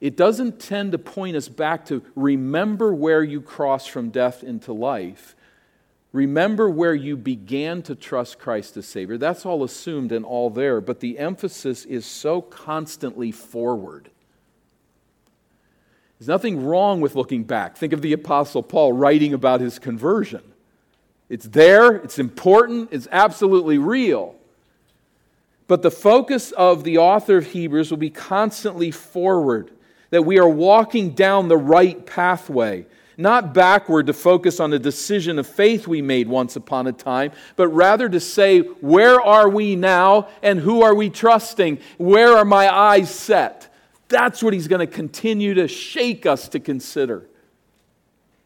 It 0.01 0.17
doesn't 0.17 0.59
tend 0.59 0.91
to 0.91 0.97
point 0.97 1.35
us 1.35 1.47
back 1.47 1.85
to 1.85 2.03
remember 2.15 2.93
where 2.93 3.23
you 3.23 3.41
crossed 3.41 3.89
from 3.89 4.09
death 4.09 4.43
into 4.43 4.73
life. 4.73 5.35
Remember 6.11 6.69
where 6.69 6.95
you 6.95 7.17
began 7.17 7.81
to 7.83 7.95
trust 7.95 8.39
Christ 8.39 8.77
as 8.77 8.85
Savior. 8.85 9.17
That's 9.17 9.45
all 9.45 9.63
assumed 9.63 10.11
and 10.11 10.23
all 10.23 10.49
there, 10.49 10.79
but 10.79 11.01
the 11.01 11.19
emphasis 11.19 11.83
is 11.85 12.05
so 12.05 12.41
constantly 12.41 13.31
forward. 13.31 14.09
There's 16.17 16.29
nothing 16.29 16.65
wrong 16.65 17.01
with 17.01 17.15
looking 17.15 17.43
back. 17.43 17.75
Think 17.75 17.91
of 17.91 18.01
the 18.01 18.13
Apostle 18.13 18.63
Paul 18.63 18.93
writing 18.93 19.33
about 19.33 19.59
his 19.59 19.77
conversion. 19.79 20.41
It's 21.27 21.47
there, 21.47 21.95
it's 21.95 22.19
important, 22.19 22.89
it's 22.91 23.07
absolutely 23.11 23.77
real. 23.77 24.35
But 25.67 25.81
the 25.81 25.91
focus 25.91 26.51
of 26.51 26.83
the 26.83 26.99
author 26.99 27.37
of 27.37 27.47
Hebrews 27.47 27.89
will 27.89 27.97
be 27.97 28.11
constantly 28.11 28.91
forward, 28.91 29.71
that 30.09 30.23
we 30.23 30.39
are 30.39 30.49
walking 30.49 31.11
down 31.11 31.47
the 31.47 31.57
right 31.57 32.05
pathway, 32.05 32.85
not 33.17 33.53
backward 33.53 34.07
to 34.07 34.13
focus 34.13 34.59
on 34.59 34.73
a 34.73 34.79
decision 34.79 35.39
of 35.39 35.47
faith 35.47 35.87
we 35.87 36.01
made 36.01 36.27
once 36.27 36.55
upon 36.55 36.87
a 36.87 36.91
time, 36.91 37.31
but 37.55 37.67
rather 37.69 38.09
to 38.09 38.19
say, 38.19 38.59
where 38.59 39.21
are 39.21 39.49
we 39.49 39.75
now 39.75 40.27
and 40.43 40.59
who 40.59 40.81
are 40.81 40.93
we 40.93 41.09
trusting? 41.09 41.79
Where 41.97 42.37
are 42.37 42.45
my 42.45 42.73
eyes 42.73 43.09
set? 43.09 43.73
That's 44.07 44.43
what 44.43 44.53
he's 44.53 44.67
going 44.67 44.85
to 44.85 44.93
continue 44.93 45.55
to 45.55 45.67
shake 45.67 46.25
us 46.25 46.49
to 46.49 46.59
consider. 46.59 47.25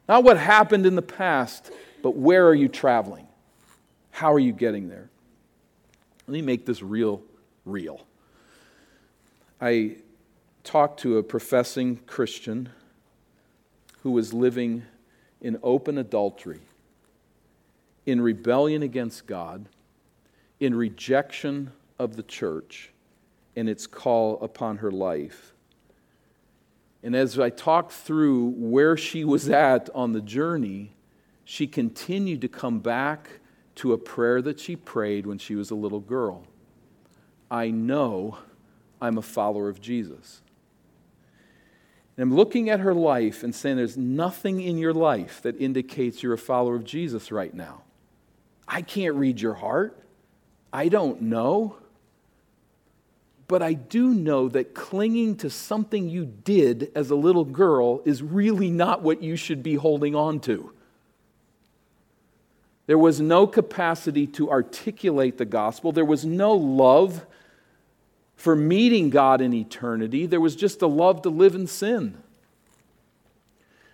Not 0.08 0.24
what 0.24 0.38
happened 0.38 0.86
in 0.86 0.96
the 0.96 1.02
past, 1.02 1.72
but 2.02 2.16
where 2.16 2.48
are 2.48 2.56
you 2.56 2.68
traveling? 2.68 3.28
How 4.12 4.34
are 4.34 4.40
you 4.40 4.52
getting 4.52 4.90
there? 4.90 5.10
Let 6.28 6.34
me 6.34 6.42
make 6.42 6.66
this 6.66 6.82
real, 6.82 7.22
real. 7.66 8.02
I 9.62 9.98
talked 10.64 11.00
to 11.02 11.18
a 11.18 11.24
professing 11.24 11.98
Christian 12.08 12.70
who 14.04 14.12
was 14.12 14.34
living 14.34 14.84
in 15.42 15.58
open 15.64 15.98
adultery, 15.98 16.62
in 18.06 18.22
rebellion 18.22 18.84
against 18.84 19.28
God, 19.28 19.68
in 20.60 20.76
rejection 20.76 21.72
of 21.98 22.16
the 22.16 22.24
church 22.24 22.92
and 23.56 23.70
its 23.70 23.88
call 23.88 24.42
upon 24.42 24.78
her 24.78 24.92
life. 24.92 25.54
And 27.02 27.16
as 27.16 27.40
I 27.40 27.50
talked 27.50 27.92
through 27.92 28.54
where 28.58 28.98
she 28.98 29.24
was 29.24 29.50
at 29.50 29.90
on 29.96 30.12
the 30.12 30.22
journey, 30.22 30.92
she 31.46 31.66
continued 31.66 32.42
to 32.42 32.48
come 32.48 32.80
back 32.80 33.40
to 33.76 33.94
a 33.94 33.98
prayer 33.98 34.42
that 34.42 34.60
she 34.60 34.76
prayed 34.76 35.26
when 35.26 35.38
she 35.38 35.56
was 35.56 35.72
a 35.72 35.76
little 35.76 36.02
girl 36.02 36.46
I 37.52 37.72
know 37.72 38.38
I'm 39.02 39.18
a 39.18 39.24
follower 39.24 39.70
of 39.70 39.82
Jesus. 39.82 40.42
And 42.20 42.30
I'm 42.30 42.36
looking 42.36 42.70
at 42.70 42.82
her 42.82 42.94
life 42.94 43.44
and 43.44 43.56
saying, 43.56 43.78
There's 43.78 43.96
nothing 43.96 44.60
in 44.60 44.78
your 44.78 44.94
life 44.94 45.42
that 45.44 45.58
indicates 45.62 46.22
you're 46.22 46.34
a 46.34 46.38
follower 46.38 46.76
of 46.76 46.84
Jesus 46.84 47.32
right 47.32 47.54
now. 47.54 47.84
I 48.68 48.82
can't 48.82 49.16
read 49.16 49.40
your 49.40 49.54
heart. 49.54 49.98
I 50.74 50.90
don't 50.90 51.22
know. 51.22 51.78
But 53.48 53.62
I 53.62 53.72
do 53.72 54.14
know 54.14 54.50
that 54.50 54.74
clinging 54.74 55.38
to 55.38 55.50
something 55.50 56.10
you 56.10 56.26
did 56.26 56.92
as 56.94 57.10
a 57.10 57.16
little 57.16 57.46
girl 57.46 58.02
is 58.04 58.22
really 58.22 58.70
not 58.70 59.02
what 59.02 59.24
you 59.24 59.38
should 59.38 59.64
be 59.64 59.76
holding 59.76 60.14
on 60.14 60.42
to. 60.42 60.74
There 62.86 62.98
was 62.98 63.22
no 63.22 63.48
capacity 63.48 64.28
to 64.28 64.52
articulate 64.52 65.38
the 65.38 65.46
gospel. 65.46 65.94
There 65.94 66.04
was 66.04 66.26
no 66.26 66.52
love 66.52 67.26
for 68.40 68.56
meeting 68.56 69.10
God 69.10 69.42
in 69.42 69.54
eternity. 69.54 70.26
There 70.26 70.40
was 70.40 70.56
just 70.56 70.82
a 70.82 70.88
love 70.88 71.24
to 71.24 71.30
live 71.30 71.56
in 71.56 71.68
sin. 71.68 72.18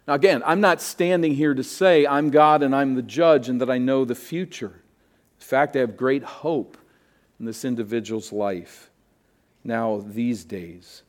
Now, 0.08 0.14
again, 0.14 0.44
I'm 0.46 0.62
not 0.62 0.84
standing 0.84 1.34
here 1.34 1.56
to 1.56 1.64
say 1.64 2.06
I'm 2.06 2.30
God 2.30 2.62
and 2.62 2.76
I'm 2.76 2.94
the 2.94 3.02
judge 3.02 3.50
and 3.50 3.60
that 3.60 3.72
I 3.72 3.80
know 3.80 4.06
the 4.06 4.14
future. 4.14 4.84
In 5.40 5.46
fact, 5.46 5.76
I 5.76 5.80
have 5.80 5.98
great 5.98 6.22
hope 6.22 6.78
in 7.40 7.48
this 7.48 7.66
individual's 7.66 8.32
life 8.32 8.92
now, 9.64 10.04
these 10.06 10.46
days. 10.46 11.02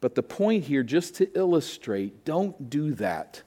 But 0.00 0.14
the 0.14 0.22
point 0.22 0.62
here, 0.62 0.84
just 0.84 1.16
to 1.16 1.28
illustrate, 1.36 2.24
don't 2.24 2.70
do 2.70 2.94
that. 2.94 3.42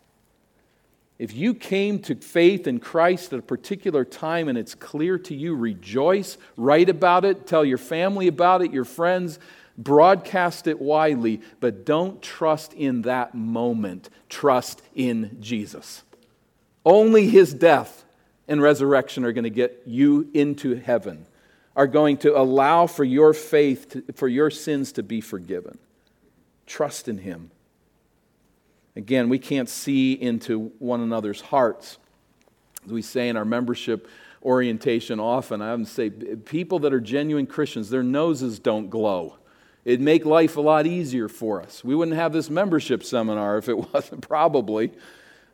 If 1.19 1.33
you 1.33 1.53
came 1.53 1.99
to 2.03 2.15
faith 2.15 2.65
in 2.65 2.79
Christ 2.79 3.33
at 3.33 3.39
a 3.39 3.43
particular 3.43 4.05
time 4.05 4.47
and 4.47 4.57
it's 4.57 4.73
clear 4.73 5.19
to 5.19 5.35
you, 5.35 5.53
rejoice, 5.53 6.37
write 6.55 6.87
about 6.87 7.25
it, 7.25 7.45
tell 7.45 7.65
your 7.65 7.77
family 7.77 8.27
about 8.27 8.61
it, 8.61 8.71
your 8.71 8.85
friends, 8.85 9.37
broadcast 9.77 10.65
it 10.65 10.79
widely, 10.79 11.41
but 11.59 11.85
don't 11.85 12.21
trust 12.21 12.73
in 12.73 13.01
that 13.01 13.35
moment. 13.35 14.09
Trust 14.29 14.81
in 14.95 15.37
Jesus. 15.41 16.03
Only 16.85 17.27
his 17.27 17.53
death 17.53 18.05
and 18.47 18.61
resurrection 18.61 19.25
are 19.25 19.33
going 19.33 19.43
to 19.43 19.49
get 19.49 19.83
you 19.85 20.29
into 20.33 20.75
heaven, 20.75 21.25
are 21.75 21.87
going 21.87 22.15
to 22.19 22.37
allow 22.37 22.87
for 22.87 23.03
your 23.03 23.33
faith, 23.33 23.89
to, 23.89 24.13
for 24.13 24.29
your 24.29 24.49
sins 24.49 24.93
to 24.93 25.03
be 25.03 25.19
forgiven. 25.19 25.79
Trust 26.65 27.09
in 27.09 27.17
him. 27.17 27.51
Again, 28.99 29.29
we 29.29 29.39
can't 29.39 29.69
see 29.69 30.11
into 30.11 30.73
one 30.77 30.99
another's 30.99 31.39
hearts. 31.39 31.97
As 32.85 32.91
we 32.91 33.01
say 33.01 33.29
in 33.29 33.37
our 33.37 33.45
membership 33.45 34.09
orientation 34.43 35.21
often, 35.21 35.61
I 35.61 35.73
would 35.73 35.87
say 35.87 36.09
people 36.09 36.79
that 36.79 36.93
are 36.93 36.99
genuine 36.99 37.47
Christians, 37.47 37.89
their 37.89 38.03
noses 38.03 38.59
don't 38.59 38.89
glow. 38.89 39.37
It'd 39.85 40.01
make 40.01 40.25
life 40.25 40.57
a 40.57 40.61
lot 40.61 40.85
easier 40.85 41.29
for 41.29 41.61
us. 41.61 41.81
We 41.81 41.95
wouldn't 41.95 42.17
have 42.17 42.33
this 42.33 42.49
membership 42.49 43.05
seminar 43.05 43.57
if 43.57 43.69
it 43.69 43.77
wasn't, 43.93 44.27
probably. 44.27 44.91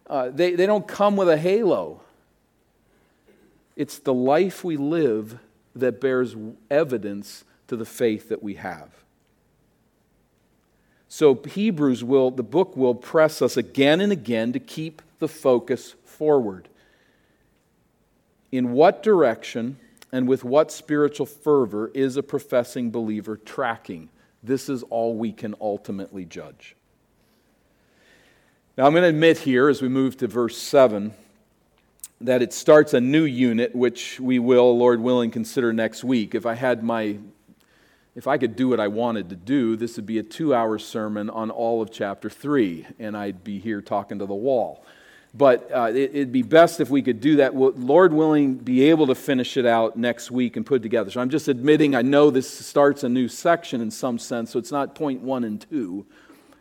Uh, 0.10 0.31
they, 0.31 0.55
they 0.55 0.65
don't 0.65 0.88
come 0.88 1.15
with 1.15 1.29
a 1.29 1.38
halo. 1.38 2.01
It's 3.75 3.99
the 3.99 4.13
life 4.13 4.63
we 4.63 4.75
live 4.75 5.38
that 5.75 6.01
bears 6.01 6.36
evidence 6.71 7.43
to 7.67 7.75
the 7.75 7.86
faith 7.86 8.29
that 8.29 8.41
we 8.41 8.55
have. 8.55 8.89
So, 11.17 11.36
Hebrews 11.36 12.04
will, 12.04 12.30
the 12.30 12.43
book 12.43 12.75
will 12.75 12.93
press 12.93 13.41
us 13.41 13.56
again 13.56 14.01
and 14.01 14.12
again 14.12 14.51
to 14.51 14.60
keep 14.60 15.01
the 15.19 15.30
focus 15.30 15.95
forward. 16.04 16.67
In 18.51 18.73
what 18.73 19.01
direction 19.01 19.78
and 20.12 20.28
with 20.28 20.43
what 20.43 20.73
spiritual 20.73 21.25
fervor 21.25 21.89
is 21.93 22.17
a 22.17 22.21
professing 22.21 22.91
believer 22.91 23.38
tracking? 23.38 24.10
This 24.43 24.67
is 24.67 24.84
all 24.84 25.15
we 25.15 25.32
can 25.32 25.56
ultimately 25.62 26.25
judge. 26.25 26.75
Now, 28.78 28.86
I'm 28.86 28.91
going 28.91 29.04
to 29.04 29.08
admit 29.08 29.38
here, 29.38 29.69
as 29.69 29.82
we 29.82 29.88
move 29.88 30.17
to 30.17 30.28
verse 30.28 30.58
7, 30.58 31.13
that 32.19 32.41
it 32.41 32.51
starts 32.51 32.93
a 32.93 32.99
new 32.99 33.23
unit, 33.23 33.73
which 33.73 34.19
we 34.19 34.38
will, 34.38 34.78
Lord 34.78 34.99
willing, 34.99 35.32
consider 35.32 35.71
next 35.71 36.04
week. 36.04 36.36
If 36.36 36.45
I 36.45 36.56
had 36.56 36.84
my 36.84 37.19
if 38.15 38.28
I 38.28 38.38
could 38.38 38.56
do 38.56 38.69
what 38.69 38.80
I 38.80 38.88
wanted 38.88 39.30
to 39.30 39.36
do, 39.36 39.75
this 39.75 39.97
would 39.97 40.06
be 40.06 40.19
a 40.19 40.23
two 40.23 40.56
hour 40.56 40.80
sermon 40.80 41.30
on 41.30 41.51
all 41.51 41.82
of 41.82 41.91
chapter 41.91 42.30
3, 42.30 42.88
and 42.97 43.15
I'd 43.15 43.43
be 43.43 43.60
here 43.60 43.82
talking 43.82 44.19
to 44.19 44.25
the 44.25 44.34
wall. 44.34 44.86
But 45.34 45.69
uh, 45.69 45.91
it, 45.93 46.13
would 46.13 46.32
be 46.32 46.43
best 46.43 46.80
if 46.80 46.89
we 46.89 47.01
could 47.01 47.19
do 47.19 47.36
that. 47.38 47.54
Lord 47.54 48.13
willing, 48.13 48.56
be 48.56 48.89
able 48.89 49.08
to 49.08 49.15
finish 49.15 49.58
it 49.58 49.65
out 49.65 49.97
next 49.97 50.32
week 50.32 50.56
and 50.56 50.65
put 50.65 50.82
together. 50.82 51.12
So 51.12 51.19
I'm 51.19 51.30
just 51.30 51.49
admitting 51.49 51.93
I 51.93 52.04
know 52.04 52.30
this 52.30 52.49
starts 52.49 53.04
a 53.04 53.10
new 53.10 53.28
section 53.28 53.82
in 53.82 53.91
some 53.91 54.17
sense, 54.17 54.51
so 54.51 54.60
it's 54.60 54.71
not 54.71 54.95
point 54.95 55.21
one 55.21 55.43
and 55.43 55.60
two 55.60 56.06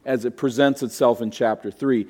as 0.05 0.25
it 0.25 0.37
presents 0.37 0.83
itself 0.83 1.23
in 1.23 1.31
chapter 1.31 1.71
3. 1.71 2.09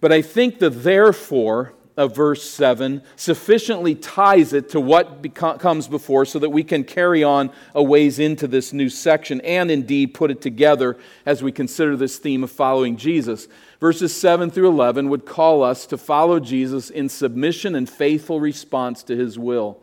But 0.00 0.10
I 0.10 0.20
think 0.20 0.58
the 0.58 0.68
therefore 0.68 1.74
of 1.96 2.14
verse 2.14 2.48
7 2.48 3.02
sufficiently 3.16 3.94
ties 3.94 4.52
it 4.52 4.70
to 4.70 4.80
what 4.80 5.22
beco- 5.22 5.58
comes 5.58 5.88
before 5.88 6.24
so 6.24 6.38
that 6.38 6.50
we 6.50 6.64
can 6.64 6.84
carry 6.84 7.22
on 7.22 7.50
a 7.74 7.82
ways 7.82 8.18
into 8.18 8.46
this 8.46 8.72
new 8.72 8.88
section 8.88 9.40
and 9.42 9.70
indeed 9.70 10.14
put 10.14 10.30
it 10.30 10.40
together 10.40 10.96
as 11.26 11.42
we 11.42 11.52
consider 11.52 11.96
this 11.96 12.18
theme 12.18 12.44
of 12.44 12.50
following 12.50 12.96
Jesus. 12.96 13.48
Verses 13.80 14.14
7 14.14 14.50
through 14.50 14.68
11 14.68 15.08
would 15.08 15.26
call 15.26 15.62
us 15.62 15.86
to 15.86 15.98
follow 15.98 16.40
Jesus 16.40 16.90
in 16.90 17.08
submission 17.08 17.74
and 17.74 17.88
faithful 17.88 18.40
response 18.40 19.02
to 19.04 19.16
his 19.16 19.38
will. 19.38 19.78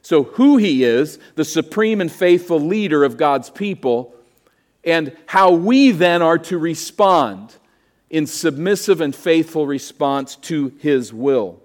So, 0.00 0.24
who 0.24 0.56
he 0.56 0.82
is, 0.82 1.18
the 1.36 1.44
supreme 1.44 2.00
and 2.00 2.10
faithful 2.10 2.58
leader 2.58 3.04
of 3.04 3.16
God's 3.16 3.50
people, 3.50 4.14
and 4.84 5.16
how 5.26 5.52
we 5.52 5.92
then 5.92 6.22
are 6.22 6.38
to 6.38 6.58
respond 6.58 7.54
in 8.12 8.26
submissive 8.26 9.00
and 9.00 9.16
faithful 9.16 9.66
response 9.66 10.36
to 10.36 10.72
his 10.78 11.12
will. 11.12 11.60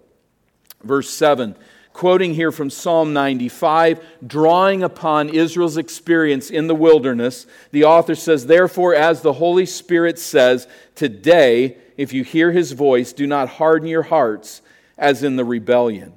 Verse 0.81 1.09
7, 1.09 1.55
quoting 1.91 2.33
here 2.33 2.53
from 2.53 2.69
Psalm 2.69 3.11
95, 3.11 4.03
drawing 4.25 4.81
upon 4.81 5.27
Israel's 5.27 5.77
experience 5.77 6.49
in 6.49 6.67
the 6.67 6.75
wilderness, 6.75 7.45
the 7.71 7.83
author 7.83 8.15
says, 8.15 8.45
Therefore, 8.45 8.95
as 8.95 9.21
the 9.21 9.33
Holy 9.33 9.65
Spirit 9.65 10.17
says, 10.17 10.67
today, 10.95 11.77
if 11.97 12.13
you 12.13 12.23
hear 12.23 12.51
his 12.51 12.71
voice, 12.71 13.11
do 13.11 13.27
not 13.27 13.49
harden 13.49 13.89
your 13.89 14.03
hearts 14.03 14.61
as 14.97 15.23
in 15.23 15.35
the 15.35 15.45
rebellion. 15.45 16.13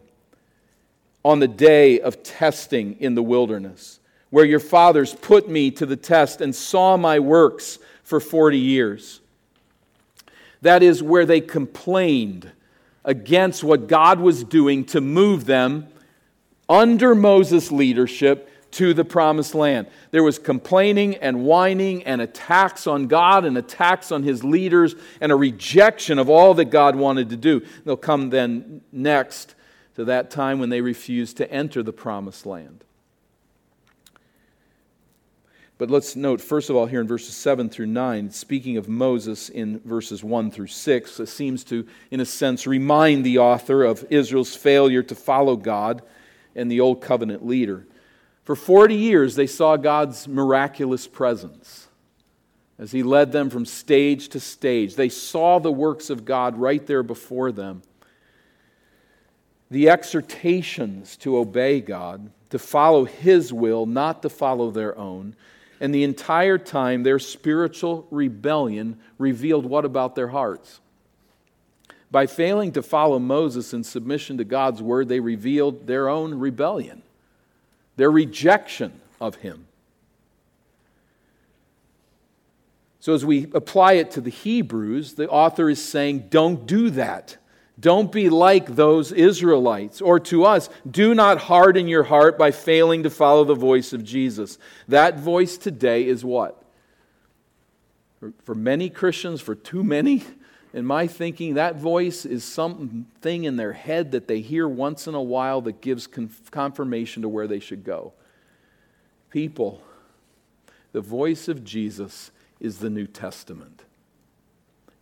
On 1.24 1.40
the 1.40 1.48
day 1.48 2.00
of 2.00 2.22
testing 2.22 2.96
in 3.00 3.14
the 3.14 3.22
wilderness, 3.22 3.98
where 4.30 4.44
your 4.44 4.60
fathers 4.60 5.12
put 5.14 5.48
me 5.48 5.72
to 5.72 5.86
the 5.86 5.96
test 5.96 6.40
and 6.40 6.54
saw 6.54 6.96
my 6.96 7.18
works 7.18 7.78
for 8.04 8.20
40 8.20 8.56
years. 8.56 9.20
That 10.62 10.83
is 10.83 11.03
where 11.03 11.27
they 11.27 11.40
complained 11.40 12.53
against 13.05 13.64
what 13.64 13.87
God 13.87 14.20
was 14.20 14.44
doing 14.44 14.85
to 14.87 15.01
move 15.01 15.46
them 15.46 15.88
under 16.68 17.14
Moses' 17.14 17.73
leadership 17.73 18.49
to 18.73 18.94
the 18.94 19.05
promised 19.05 19.55
land. 19.55 19.88
There 20.11 20.23
was 20.23 20.38
complaining 20.38 21.16
and 21.16 21.44
whining 21.44 22.05
and 22.05 22.20
attacks 22.20 22.87
on 22.87 23.09
God 23.09 23.44
and 23.44 23.59
attacks 23.59 24.12
on 24.12 24.23
his 24.23 24.44
leaders 24.44 24.94
and 25.20 25.33
a 25.33 25.37
rejection 25.37 26.18
of 26.18 26.31
all 26.31 26.55
that 26.55 26.66
God 26.66 26.94
wanted 26.94 27.31
to 27.31 27.37
do. 27.37 27.62
They'll 27.85 27.96
come 27.96 28.31
then 28.31 28.83
next 28.92 29.55
to 29.96 30.05
that 30.05 30.31
time 30.31 30.61
when 30.61 30.68
they 30.68 30.81
refused 30.81 31.38
to 31.38 31.51
enter 31.51 31.83
the 31.83 31.92
promised 31.92 32.46
land. 32.46 32.85
But 35.80 35.90
let's 35.90 36.14
note, 36.14 36.42
first 36.42 36.68
of 36.68 36.76
all, 36.76 36.84
here 36.84 37.00
in 37.00 37.08
verses 37.08 37.34
7 37.34 37.70
through 37.70 37.86
9, 37.86 38.32
speaking 38.32 38.76
of 38.76 38.86
Moses 38.86 39.48
in 39.48 39.80
verses 39.80 40.22
1 40.22 40.50
through 40.50 40.66
6, 40.66 41.20
it 41.20 41.26
seems 41.26 41.64
to, 41.64 41.86
in 42.10 42.20
a 42.20 42.26
sense, 42.26 42.66
remind 42.66 43.24
the 43.24 43.38
author 43.38 43.84
of 43.84 44.04
Israel's 44.10 44.54
failure 44.54 45.02
to 45.02 45.14
follow 45.14 45.56
God 45.56 46.02
and 46.54 46.70
the 46.70 46.80
Old 46.80 47.00
Covenant 47.00 47.46
leader. 47.46 47.86
For 48.44 48.54
40 48.54 48.94
years, 48.94 49.36
they 49.36 49.46
saw 49.46 49.78
God's 49.78 50.28
miraculous 50.28 51.06
presence 51.06 51.88
as 52.78 52.92
He 52.92 53.02
led 53.02 53.32
them 53.32 53.48
from 53.48 53.64
stage 53.64 54.28
to 54.28 54.38
stage. 54.38 54.96
They 54.96 55.08
saw 55.08 55.60
the 55.60 55.72
works 55.72 56.10
of 56.10 56.26
God 56.26 56.58
right 56.58 56.86
there 56.86 57.02
before 57.02 57.52
them. 57.52 57.80
The 59.70 59.88
exhortations 59.88 61.16
to 61.16 61.38
obey 61.38 61.80
God, 61.80 62.30
to 62.50 62.58
follow 62.58 63.06
His 63.06 63.50
will, 63.50 63.86
not 63.86 64.20
to 64.20 64.28
follow 64.28 64.70
their 64.70 64.94
own, 64.98 65.36
and 65.80 65.94
the 65.94 66.04
entire 66.04 66.58
time, 66.58 67.02
their 67.02 67.18
spiritual 67.18 68.06
rebellion 68.10 69.00
revealed 69.18 69.64
what 69.64 69.86
about 69.86 70.14
their 70.14 70.28
hearts? 70.28 70.80
By 72.10 72.26
failing 72.26 72.72
to 72.72 72.82
follow 72.82 73.18
Moses 73.18 73.72
in 73.72 73.82
submission 73.82 74.36
to 74.38 74.44
God's 74.44 74.82
word, 74.82 75.08
they 75.08 75.20
revealed 75.20 75.86
their 75.86 76.08
own 76.08 76.34
rebellion, 76.34 77.02
their 77.96 78.10
rejection 78.10 79.00
of 79.20 79.36
him. 79.36 79.66
So, 82.98 83.14
as 83.14 83.24
we 83.24 83.50
apply 83.54 83.94
it 83.94 84.10
to 84.12 84.20
the 84.20 84.30
Hebrews, 84.30 85.14
the 85.14 85.28
author 85.28 85.70
is 85.70 85.82
saying, 85.82 86.26
don't 86.28 86.66
do 86.66 86.90
that. 86.90 87.38
Don't 87.80 88.12
be 88.12 88.28
like 88.28 88.76
those 88.76 89.10
Israelites. 89.10 90.02
Or 90.02 90.20
to 90.20 90.44
us, 90.44 90.68
do 90.88 91.14
not 91.14 91.38
harden 91.38 91.88
your 91.88 92.04
heart 92.04 92.36
by 92.36 92.50
failing 92.50 93.02
to 93.04 93.10
follow 93.10 93.44
the 93.44 93.54
voice 93.54 93.92
of 93.92 94.04
Jesus. 94.04 94.58
That 94.86 95.18
voice 95.18 95.56
today 95.56 96.06
is 96.06 96.24
what? 96.24 96.62
For 98.42 98.54
many 98.54 98.90
Christians, 98.90 99.40
for 99.40 99.54
too 99.54 99.82
many, 99.82 100.22
in 100.74 100.84
my 100.84 101.06
thinking, 101.06 101.54
that 101.54 101.76
voice 101.76 102.26
is 102.26 102.44
something 102.44 103.44
in 103.44 103.56
their 103.56 103.72
head 103.72 104.12
that 104.12 104.28
they 104.28 104.40
hear 104.40 104.68
once 104.68 105.06
in 105.06 105.14
a 105.14 105.22
while 105.22 105.62
that 105.62 105.80
gives 105.80 106.06
confirmation 106.50 107.22
to 107.22 107.28
where 107.28 107.46
they 107.46 107.60
should 107.60 107.82
go. 107.82 108.12
People, 109.30 109.82
the 110.92 111.00
voice 111.00 111.48
of 111.48 111.64
Jesus 111.64 112.30
is 112.60 112.78
the 112.78 112.90
New 112.90 113.06
Testament. 113.06 113.84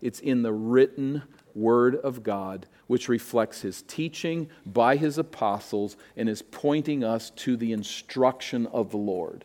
It's 0.00 0.20
in 0.20 0.42
the 0.42 0.52
written 0.52 1.24
Word 1.58 1.96
of 1.96 2.22
God, 2.22 2.66
which 2.86 3.08
reflects 3.08 3.62
His 3.62 3.82
teaching 3.82 4.48
by 4.64 4.96
His 4.96 5.18
apostles 5.18 5.96
and 6.16 6.28
is 6.28 6.42
pointing 6.42 7.02
us 7.02 7.30
to 7.30 7.56
the 7.56 7.72
instruction 7.72 8.66
of 8.68 8.90
the 8.90 8.96
Lord. 8.96 9.44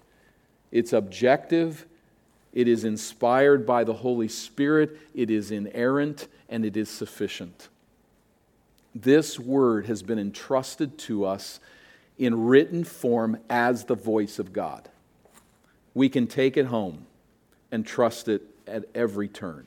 It's 0.71 0.93
objective, 0.93 1.85
it 2.53 2.67
is 2.67 2.83
inspired 2.83 3.65
by 3.65 3.83
the 3.83 3.93
Holy 3.93 4.27
Spirit, 4.27 4.97
it 5.13 5.29
is 5.29 5.51
inerrant, 5.51 6.27
and 6.49 6.65
it 6.65 6.77
is 6.77 6.89
sufficient. 6.89 7.69
This 8.95 9.39
Word 9.39 9.87
has 9.87 10.03
been 10.03 10.19
entrusted 10.19 10.97
to 10.99 11.25
us 11.25 11.59
in 12.17 12.45
written 12.45 12.83
form 12.83 13.37
as 13.49 13.85
the 13.85 13.95
voice 13.95 14.37
of 14.37 14.53
God. 14.53 14.89
We 15.93 16.09
can 16.09 16.27
take 16.27 16.57
it 16.57 16.67
home 16.67 17.05
and 17.71 17.85
trust 17.85 18.27
it 18.27 18.43
at 18.67 18.85
every 18.93 19.27
turn. 19.27 19.65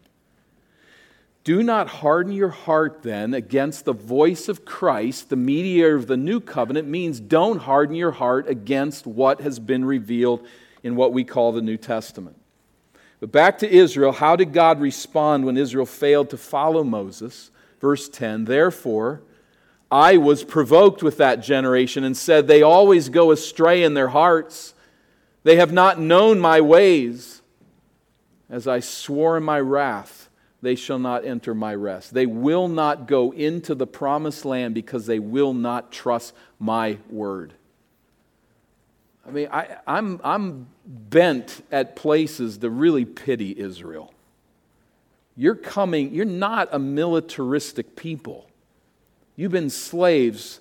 Do 1.47 1.63
not 1.63 1.87
harden 1.87 2.33
your 2.33 2.49
heart 2.49 3.05
then 3.05 3.33
against 3.33 3.85
the 3.85 3.93
voice 3.93 4.49
of 4.49 4.65
Christ, 4.65 5.31
the 5.31 5.37
mediator 5.37 5.95
of 5.95 6.09
the 6.09 6.17
new 6.17 6.41
covenant, 6.41 6.89
means 6.89 7.21
don't 7.21 7.59
harden 7.59 7.95
your 7.95 8.11
heart 8.11 8.49
against 8.49 9.07
what 9.07 9.41
has 9.43 9.61
been 9.61 9.85
revealed 9.85 10.45
in 10.83 10.97
what 10.97 11.13
we 11.13 11.23
call 11.23 11.53
the 11.53 11.63
New 11.63 11.77
Testament. 11.77 12.35
But 13.21 13.31
back 13.31 13.59
to 13.59 13.71
Israel, 13.71 14.11
how 14.11 14.35
did 14.35 14.53
God 14.53 14.81
respond 14.81 15.45
when 15.45 15.57
Israel 15.57 15.87
failed 15.87 16.31
to 16.31 16.37
follow 16.37 16.83
Moses? 16.83 17.53
Verse 17.81 18.09
10 18.09 18.47
Therefore, 18.47 19.23
I 19.89 20.17
was 20.17 20.43
provoked 20.43 21.01
with 21.05 21.17
that 21.19 21.45
generation 21.45 22.03
and 22.03 22.17
said, 22.17 22.49
They 22.49 22.63
always 22.63 23.09
go 23.09 23.31
astray 23.31 23.85
in 23.85 23.95
their 23.95 24.09
hearts. 24.09 24.75
They 25.45 25.55
have 25.55 25.73
not 25.73 26.01
known 26.01 26.41
my 26.41 26.61
ways, 26.61 27.41
as 28.51 28.67
I 28.67 28.81
swore 28.81 29.37
in 29.37 29.45
my 29.45 29.61
wrath 29.61 30.26
they 30.63 30.75
shall 30.75 30.99
not 30.99 31.25
enter 31.25 31.55
my 31.55 31.75
rest. 31.75 32.15
They 32.15 32.27
will 32.27 32.69
not 32.69 33.07
go 33.07 33.33
into 33.33 33.75
the 33.75 33.87
promised 33.87 34.45
land 34.45 34.75
because 34.75 35.07
they 35.07 35.19
will 35.19 35.53
not 35.53 35.93
trust 35.93 36.35
my 36.59 36.99
word. 37.11 37.53
I 39.27 39.31
mean, 39.31 39.49
I, 39.51 39.65
am 39.65 39.79
I'm, 39.87 40.21
I'm 40.25 40.67
bent 40.87 41.63
at 41.73 41.97
places 41.97 42.59
to 42.59 42.71
really 42.71 43.05
pity 43.05 43.59
Israel. 43.59 44.15
You're 45.37 45.55
coming, 45.57 46.15
you're 46.15 46.25
not 46.25 46.69
a 46.73 46.79
militaristic 46.79 47.97
people. 47.97 48.49
You've 49.35 49.53
been 49.53 49.69
slaves 49.71 50.61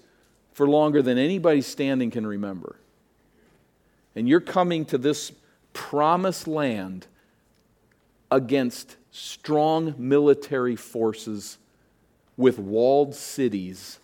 for 0.51 0.67
longer 0.67 1.01
than 1.01 1.17
anybody 1.17 1.61
standing 1.61 2.11
can 2.11 2.27
remember. 2.27 2.75
And 4.15 4.27
you're 4.27 4.41
coming 4.41 4.85
to 4.85 4.97
this 4.97 5.31
promised 5.73 6.47
land 6.47 7.07
against 8.31 8.97
strong 9.15 9.95
military 9.97 10.75
forces 10.75 11.57
with 12.35 12.59
walled 12.59 13.15
cities 13.15 13.97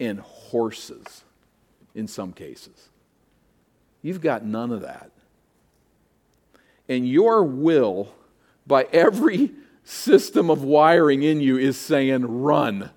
and 0.00 0.18
horses 0.18 1.22
in 1.94 2.08
some 2.08 2.32
cases. 2.32 2.88
You've 4.02 4.20
got 4.20 4.44
none 4.44 4.72
of 4.72 4.80
that. 4.80 5.12
And 6.88 7.08
your 7.08 7.44
will, 7.44 8.12
by 8.66 8.88
every 8.92 9.52
system 9.84 10.50
of 10.50 10.64
wiring 10.64 11.22
in 11.22 11.40
you, 11.40 11.56
is 11.56 11.78
saying, 11.78 12.42
run. 12.42 12.90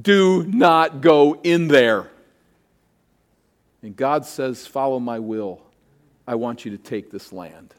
Do 0.00 0.42
not 0.44 1.02
go 1.02 1.38
in 1.42 1.68
there. 1.68 2.10
And 3.82 3.94
God 3.94 4.24
says, 4.24 4.66
Follow 4.66 4.98
my 4.98 5.18
will. 5.18 5.60
I 6.26 6.36
want 6.36 6.64
you 6.64 6.70
to 6.70 6.78
take 6.78 7.10
this 7.10 7.30
land. 7.30 7.74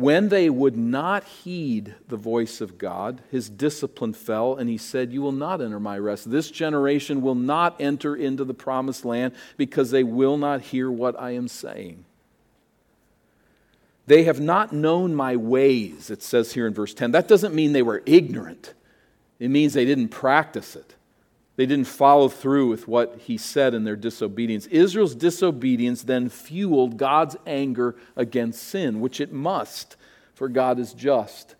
When 0.00 0.30
they 0.30 0.48
would 0.48 0.78
not 0.78 1.24
heed 1.24 1.94
the 2.08 2.16
voice 2.16 2.62
of 2.62 2.78
God, 2.78 3.20
his 3.30 3.50
discipline 3.50 4.14
fell, 4.14 4.56
and 4.56 4.70
he 4.70 4.78
said, 4.78 5.12
You 5.12 5.20
will 5.20 5.30
not 5.30 5.60
enter 5.60 5.78
my 5.78 5.98
rest. 5.98 6.30
This 6.30 6.50
generation 6.50 7.20
will 7.20 7.34
not 7.34 7.78
enter 7.78 8.16
into 8.16 8.44
the 8.44 8.54
promised 8.54 9.04
land 9.04 9.34
because 9.58 9.90
they 9.90 10.02
will 10.02 10.38
not 10.38 10.62
hear 10.62 10.90
what 10.90 11.20
I 11.20 11.32
am 11.32 11.48
saying. 11.48 12.06
They 14.06 14.22
have 14.22 14.40
not 14.40 14.72
known 14.72 15.14
my 15.14 15.36
ways, 15.36 16.08
it 16.08 16.22
says 16.22 16.54
here 16.54 16.66
in 16.66 16.72
verse 16.72 16.94
10. 16.94 17.10
That 17.10 17.28
doesn't 17.28 17.54
mean 17.54 17.74
they 17.74 17.82
were 17.82 18.02
ignorant, 18.06 18.72
it 19.38 19.50
means 19.50 19.74
they 19.74 19.84
didn't 19.84 20.08
practice 20.08 20.76
it. 20.76 20.94
They 21.60 21.66
didn't 21.66 21.88
follow 21.88 22.30
through 22.30 22.70
with 22.70 22.88
what 22.88 23.18
he 23.18 23.36
said 23.36 23.74
in 23.74 23.84
their 23.84 23.94
disobedience. 23.94 24.64
Israel's 24.68 25.14
disobedience 25.14 26.02
then 26.02 26.30
fueled 26.30 26.96
God's 26.96 27.36
anger 27.46 27.96
against 28.16 28.62
sin, 28.62 28.98
which 28.98 29.20
it 29.20 29.30
must, 29.30 29.96
for 30.32 30.48
God 30.48 30.78
is 30.78 30.94
just. 30.94 31.56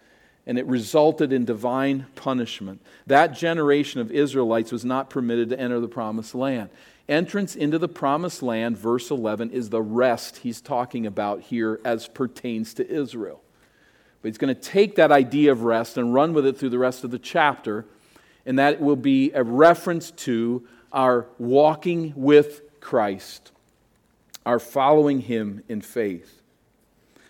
And 0.46 0.58
it 0.58 0.64
resulted 0.64 1.34
in 1.34 1.44
divine 1.44 2.06
punishment. 2.14 2.80
That 3.08 3.34
generation 3.34 4.00
of 4.00 4.10
Israelites 4.10 4.72
was 4.72 4.86
not 4.86 5.10
permitted 5.10 5.50
to 5.50 5.60
enter 5.60 5.78
the 5.78 5.86
promised 5.86 6.34
land. 6.34 6.70
Entrance 7.06 7.54
into 7.54 7.78
the 7.78 7.86
promised 7.86 8.42
land, 8.42 8.78
verse 8.78 9.10
11, 9.10 9.50
is 9.50 9.68
the 9.68 9.82
rest 9.82 10.38
he's 10.38 10.62
talking 10.62 11.04
about 11.04 11.42
here 11.42 11.78
as 11.84 12.08
pertains 12.08 12.72
to 12.72 12.90
Israel. 12.90 13.42
But 14.22 14.30
he's 14.30 14.38
going 14.38 14.54
to 14.54 14.58
take 14.62 14.94
that 14.94 15.12
idea 15.12 15.52
of 15.52 15.64
rest 15.64 15.98
and 15.98 16.14
run 16.14 16.32
with 16.32 16.46
it 16.46 16.56
through 16.56 16.70
the 16.70 16.78
rest 16.78 17.04
of 17.04 17.10
the 17.10 17.18
chapter 17.18 17.84
and 18.46 18.58
that 18.58 18.80
will 18.80 18.96
be 18.96 19.32
a 19.32 19.42
reference 19.42 20.10
to 20.12 20.66
our 20.92 21.26
walking 21.38 22.12
with 22.16 22.62
Christ, 22.80 23.52
our 24.44 24.58
following 24.58 25.20
Him 25.20 25.62
in 25.68 25.80
faith. 25.80 26.40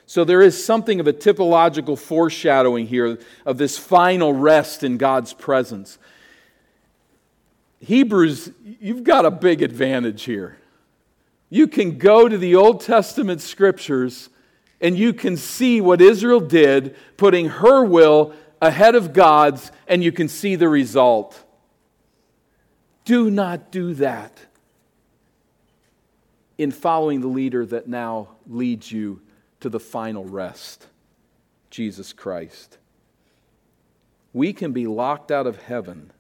So 0.07 0.25
there 0.25 0.43
is 0.43 0.65
something 0.65 0.99
of 0.99 1.07
a 1.07 1.13
typological 1.13 1.97
foreshadowing 1.97 2.89
here 2.89 3.19
of 3.47 3.59
this 3.59 3.79
final 3.79 4.33
rest 4.33 4.83
in 4.83 4.97
God's 4.97 5.33
presence. 5.33 5.99
Hebrews, 7.79 8.51
you've 8.81 9.05
got 9.05 9.25
a 9.25 9.31
big 9.31 9.63
advantage 9.63 10.25
here. 10.25 10.59
You 11.49 11.67
can 11.67 11.97
go 11.99 12.29
to 12.29 12.37
the 12.37 12.57
Old 12.57 12.81
Testament 12.81 13.41
scriptures 13.41 14.29
and 14.81 14.99
you 14.99 15.13
can 15.13 15.37
see 15.37 15.81
what 15.81 16.01
Israel 16.01 16.41
did, 16.41 16.97
putting 17.17 17.49
her 17.49 17.85
will 17.85 18.35
ahead 18.61 18.95
of 18.95 19.13
God's, 19.13 19.73
and 19.87 20.03
you 20.05 20.13
can 20.13 20.29
see 20.29 20.57
the 20.57 20.69
result. 20.69 21.43
Do 23.05 23.31
not 23.31 23.71
do 23.73 23.95
that 23.95 24.39
in 26.59 26.71
following 26.71 27.23
the 27.23 27.27
leader 27.27 27.65
that 27.65 27.89
now 27.89 28.29
leads 28.47 28.93
you 28.93 29.23
to 29.61 29.69
the 29.69 29.81
final 29.81 30.25
rest 30.25 30.87
Jesus 31.71 32.13
Christ. 32.13 32.77
We 34.33 34.53
can 34.53 34.73
be 34.73 34.87
locked 34.87 35.31
out 35.31 35.47
of 35.47 35.63
heaven 35.63 36.13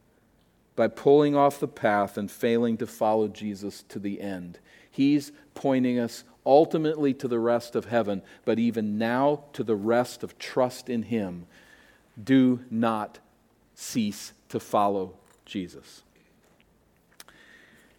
by 0.76 0.88
pulling 0.88 1.36
off 1.36 1.60
the 1.60 1.68
path 1.68 2.16
and 2.16 2.30
failing 2.30 2.76
to 2.78 2.86
follow 2.86 3.28
Jesus 3.28 3.82
to 3.88 3.98
the 3.98 4.20
end. 4.20 4.58
He's 4.90 5.30
pointing 5.54 5.98
us 5.98 6.24
ultimately 6.46 7.12
to 7.14 7.28
the 7.28 7.38
rest 7.38 7.76
of 7.76 7.84
heaven, 7.84 8.22
but 8.44 8.58
even 8.58 8.96
now 8.96 9.44
to 9.52 9.62
the 9.62 9.76
rest 9.76 10.22
of 10.22 10.38
trust 10.38 10.88
in 10.88 11.02
Him 11.02 11.46
do 12.24 12.60
not 12.70 13.18
cease 13.74 14.32
to 14.48 14.60
follow 14.60 15.14
Jesus. 15.44 16.02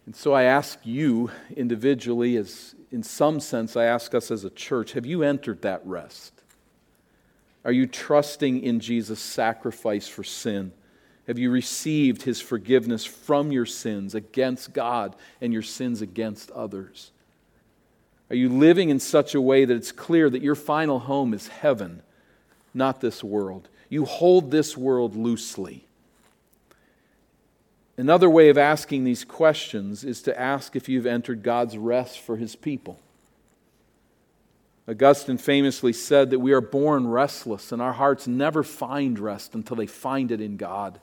And 0.06 0.16
so 0.16 0.32
I 0.32 0.44
ask 0.44 0.78
you 0.84 1.30
individually, 1.56 2.36
as 2.36 2.74
in 2.90 3.02
some 3.02 3.40
sense 3.40 3.76
I 3.76 3.84
ask 3.84 4.14
us 4.14 4.30
as 4.30 4.44
a 4.44 4.50
church, 4.50 4.92
have 4.92 5.06
you 5.06 5.22
entered 5.22 5.62
that 5.62 5.80
rest? 5.86 6.32
Are 7.64 7.72
you 7.72 7.86
trusting 7.86 8.62
in 8.62 8.80
Jesus' 8.80 9.20
sacrifice 9.20 10.08
for 10.08 10.24
sin? 10.24 10.72
Have 11.28 11.38
you 11.38 11.50
received 11.50 12.22
his 12.22 12.40
forgiveness 12.40 13.04
from 13.04 13.52
your 13.52 13.66
sins 13.66 14.14
against 14.14 14.72
God 14.72 15.14
and 15.40 15.52
your 15.52 15.62
sins 15.62 16.02
against 16.02 16.50
others? 16.50 17.12
Are 18.28 18.36
you 18.36 18.48
living 18.48 18.88
in 18.88 18.98
such 18.98 19.34
a 19.34 19.40
way 19.40 19.64
that 19.64 19.76
it's 19.76 19.92
clear 19.92 20.28
that 20.28 20.42
your 20.42 20.56
final 20.56 20.98
home 20.98 21.32
is 21.32 21.46
heaven, 21.46 22.02
not 22.74 23.00
this 23.00 23.22
world? 23.22 23.68
You 23.92 24.06
hold 24.06 24.50
this 24.50 24.74
world 24.74 25.14
loosely. 25.14 25.84
Another 27.98 28.30
way 28.30 28.48
of 28.48 28.56
asking 28.56 29.04
these 29.04 29.22
questions 29.22 30.02
is 30.02 30.22
to 30.22 30.40
ask 30.40 30.74
if 30.74 30.88
you've 30.88 31.04
entered 31.04 31.42
God's 31.42 31.76
rest 31.76 32.18
for 32.18 32.38
his 32.38 32.56
people. 32.56 32.98
Augustine 34.88 35.36
famously 35.36 35.92
said 35.92 36.30
that 36.30 36.38
we 36.38 36.52
are 36.52 36.62
born 36.62 37.06
restless 37.06 37.70
and 37.70 37.82
our 37.82 37.92
hearts 37.92 38.26
never 38.26 38.62
find 38.62 39.18
rest 39.18 39.54
until 39.54 39.76
they 39.76 39.86
find 39.86 40.32
it 40.32 40.40
in 40.40 40.56
God. 40.56 40.98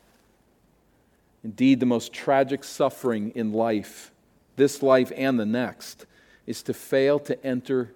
Indeed, 1.44 1.82
the 1.82 1.86
most 1.86 2.12
tragic 2.12 2.64
suffering 2.64 3.32
in 3.36 3.54
life, 3.54 4.10
this 4.56 4.82
life 4.82 5.12
and 5.16 5.40
the 5.40 5.46
next, 5.46 6.08
is 6.48 6.64
to 6.64 6.74
fail 6.74 7.20
to 7.20 7.46
enter 7.46 7.94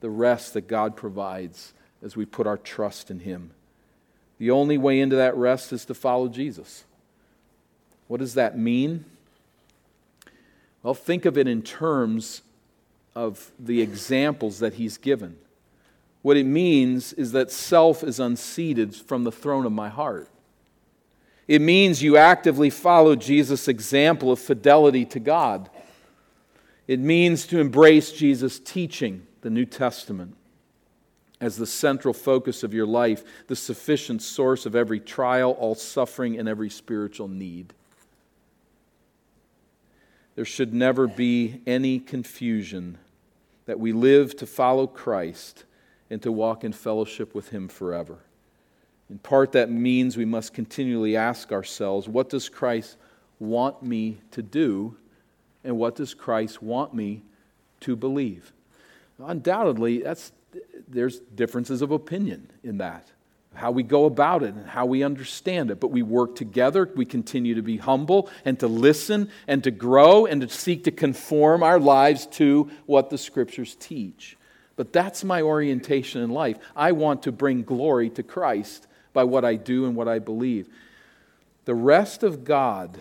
the 0.00 0.08
rest 0.08 0.54
that 0.54 0.68
God 0.68 0.96
provides 0.96 1.74
as 2.02 2.16
we 2.16 2.24
put 2.24 2.46
our 2.46 2.56
trust 2.56 3.10
in 3.10 3.20
Him. 3.20 3.50
The 4.42 4.50
only 4.50 4.76
way 4.76 4.98
into 4.98 5.14
that 5.14 5.36
rest 5.36 5.72
is 5.72 5.84
to 5.84 5.94
follow 5.94 6.26
Jesus. 6.26 6.82
What 8.08 8.18
does 8.18 8.34
that 8.34 8.58
mean? 8.58 9.04
Well, 10.82 10.94
think 10.94 11.24
of 11.24 11.38
it 11.38 11.46
in 11.46 11.62
terms 11.62 12.42
of 13.14 13.52
the 13.56 13.80
examples 13.80 14.58
that 14.58 14.74
he's 14.74 14.96
given. 14.96 15.36
What 16.22 16.36
it 16.36 16.42
means 16.42 17.12
is 17.12 17.30
that 17.30 17.52
self 17.52 18.02
is 18.02 18.18
unseated 18.18 18.96
from 18.96 19.22
the 19.22 19.30
throne 19.30 19.64
of 19.64 19.70
my 19.70 19.88
heart. 19.88 20.28
It 21.46 21.60
means 21.60 22.02
you 22.02 22.16
actively 22.16 22.68
follow 22.68 23.14
Jesus' 23.14 23.68
example 23.68 24.32
of 24.32 24.40
fidelity 24.40 25.04
to 25.04 25.20
God. 25.20 25.70
It 26.88 26.98
means 26.98 27.46
to 27.46 27.60
embrace 27.60 28.10
Jesus' 28.10 28.58
teaching, 28.58 29.24
the 29.42 29.50
New 29.50 29.66
Testament 29.66 30.34
as 31.42 31.56
the 31.56 31.66
central 31.66 32.14
focus 32.14 32.62
of 32.62 32.72
your 32.72 32.86
life, 32.86 33.24
the 33.48 33.56
sufficient 33.56 34.22
source 34.22 34.64
of 34.64 34.76
every 34.76 35.00
trial, 35.00 35.50
all 35.58 35.74
suffering, 35.74 36.38
and 36.38 36.48
every 36.48 36.70
spiritual 36.70 37.26
need. 37.26 37.74
There 40.36 40.44
should 40.44 40.72
never 40.72 41.08
be 41.08 41.60
any 41.66 41.98
confusion 41.98 42.96
that 43.66 43.80
we 43.80 43.92
live 43.92 44.36
to 44.36 44.46
follow 44.46 44.86
Christ 44.86 45.64
and 46.08 46.22
to 46.22 46.30
walk 46.30 46.62
in 46.62 46.72
fellowship 46.72 47.34
with 47.34 47.48
Him 47.48 47.66
forever. 47.66 48.18
In 49.10 49.18
part, 49.18 49.50
that 49.52 49.68
means 49.68 50.16
we 50.16 50.24
must 50.24 50.54
continually 50.54 51.16
ask 51.16 51.50
ourselves 51.50 52.08
what 52.08 52.30
does 52.30 52.48
Christ 52.48 52.96
want 53.40 53.82
me 53.82 54.18
to 54.30 54.42
do, 54.42 54.96
and 55.64 55.76
what 55.76 55.96
does 55.96 56.14
Christ 56.14 56.62
want 56.62 56.94
me 56.94 57.22
to 57.80 57.96
believe? 57.96 58.52
Undoubtedly, 59.18 60.02
that's 60.02 60.30
there's 60.92 61.18
differences 61.18 61.82
of 61.82 61.90
opinion 61.90 62.50
in 62.62 62.78
that, 62.78 63.10
how 63.54 63.70
we 63.70 63.82
go 63.82 64.04
about 64.04 64.42
it 64.42 64.54
and 64.54 64.66
how 64.66 64.86
we 64.86 65.02
understand 65.02 65.70
it. 65.70 65.80
But 65.80 65.88
we 65.88 66.02
work 66.02 66.36
together. 66.36 66.88
We 66.94 67.04
continue 67.04 67.54
to 67.54 67.62
be 67.62 67.78
humble 67.78 68.30
and 68.44 68.58
to 68.60 68.68
listen 68.68 69.30
and 69.48 69.64
to 69.64 69.70
grow 69.70 70.26
and 70.26 70.40
to 70.42 70.48
seek 70.48 70.84
to 70.84 70.90
conform 70.90 71.62
our 71.62 71.80
lives 71.80 72.26
to 72.26 72.70
what 72.86 73.10
the 73.10 73.18
scriptures 73.18 73.74
teach. 73.78 74.36
But 74.76 74.92
that's 74.92 75.24
my 75.24 75.42
orientation 75.42 76.22
in 76.22 76.30
life. 76.30 76.56
I 76.74 76.92
want 76.92 77.24
to 77.24 77.32
bring 77.32 77.62
glory 77.62 78.10
to 78.10 78.22
Christ 78.22 78.86
by 79.12 79.24
what 79.24 79.44
I 79.44 79.56
do 79.56 79.84
and 79.84 79.94
what 79.94 80.08
I 80.08 80.18
believe. 80.18 80.68
The 81.64 81.74
rest 81.74 82.22
of 82.22 82.44
God 82.44 83.00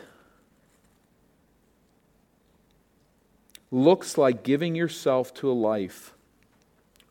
looks 3.72 4.18
like 4.18 4.44
giving 4.44 4.76
yourself 4.76 5.34
to 5.36 5.50
a 5.50 5.54
life 5.54 6.14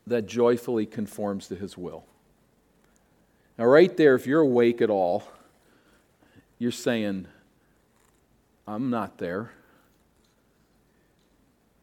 that 0.07 0.27
joyfully 0.27 0.87
conforms 0.87 1.49
to 1.49 1.57
his 1.57 1.77
will. 1.77 2.05
Now, 3.59 3.67
right 3.67 3.95
there, 3.97 4.15
if 4.15 4.27
you're 4.27 4.41
awake 4.41 4.81
at 4.81 4.91
all, 4.91 5.25
you're 6.59 6.71
saying, 6.71 7.27
I'm 8.67 8.91
not 8.91 9.19
there. 9.19 9.53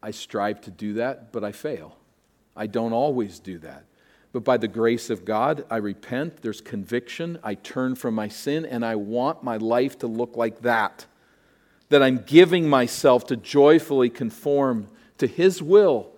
I 0.01 0.11
strive 0.11 0.61
to 0.61 0.71
do 0.71 0.93
that, 0.93 1.31
but 1.31 1.43
I 1.43 1.51
fail. 1.51 1.97
I 2.55 2.67
don't 2.67 2.93
always 2.93 3.39
do 3.39 3.59
that. 3.59 3.85
But 4.33 4.43
by 4.43 4.57
the 4.57 4.67
grace 4.67 5.09
of 5.09 5.25
God, 5.25 5.65
I 5.69 5.77
repent, 5.77 6.41
there's 6.41 6.61
conviction, 6.61 7.39
I 7.43 7.55
turn 7.55 7.95
from 7.95 8.13
my 8.15 8.27
sin, 8.27 8.65
and 8.65 8.85
I 8.85 8.95
want 8.95 9.43
my 9.43 9.57
life 9.57 9.97
to 9.99 10.07
look 10.07 10.35
like 10.35 10.61
that. 10.61 11.05
That 11.89 12.03
I'm 12.03 12.19
giving 12.19 12.69
myself 12.69 13.25
to 13.27 13.37
joyfully 13.37 14.09
conform 14.09 14.87
to 15.17 15.27
His 15.27 15.61
will 15.61 16.11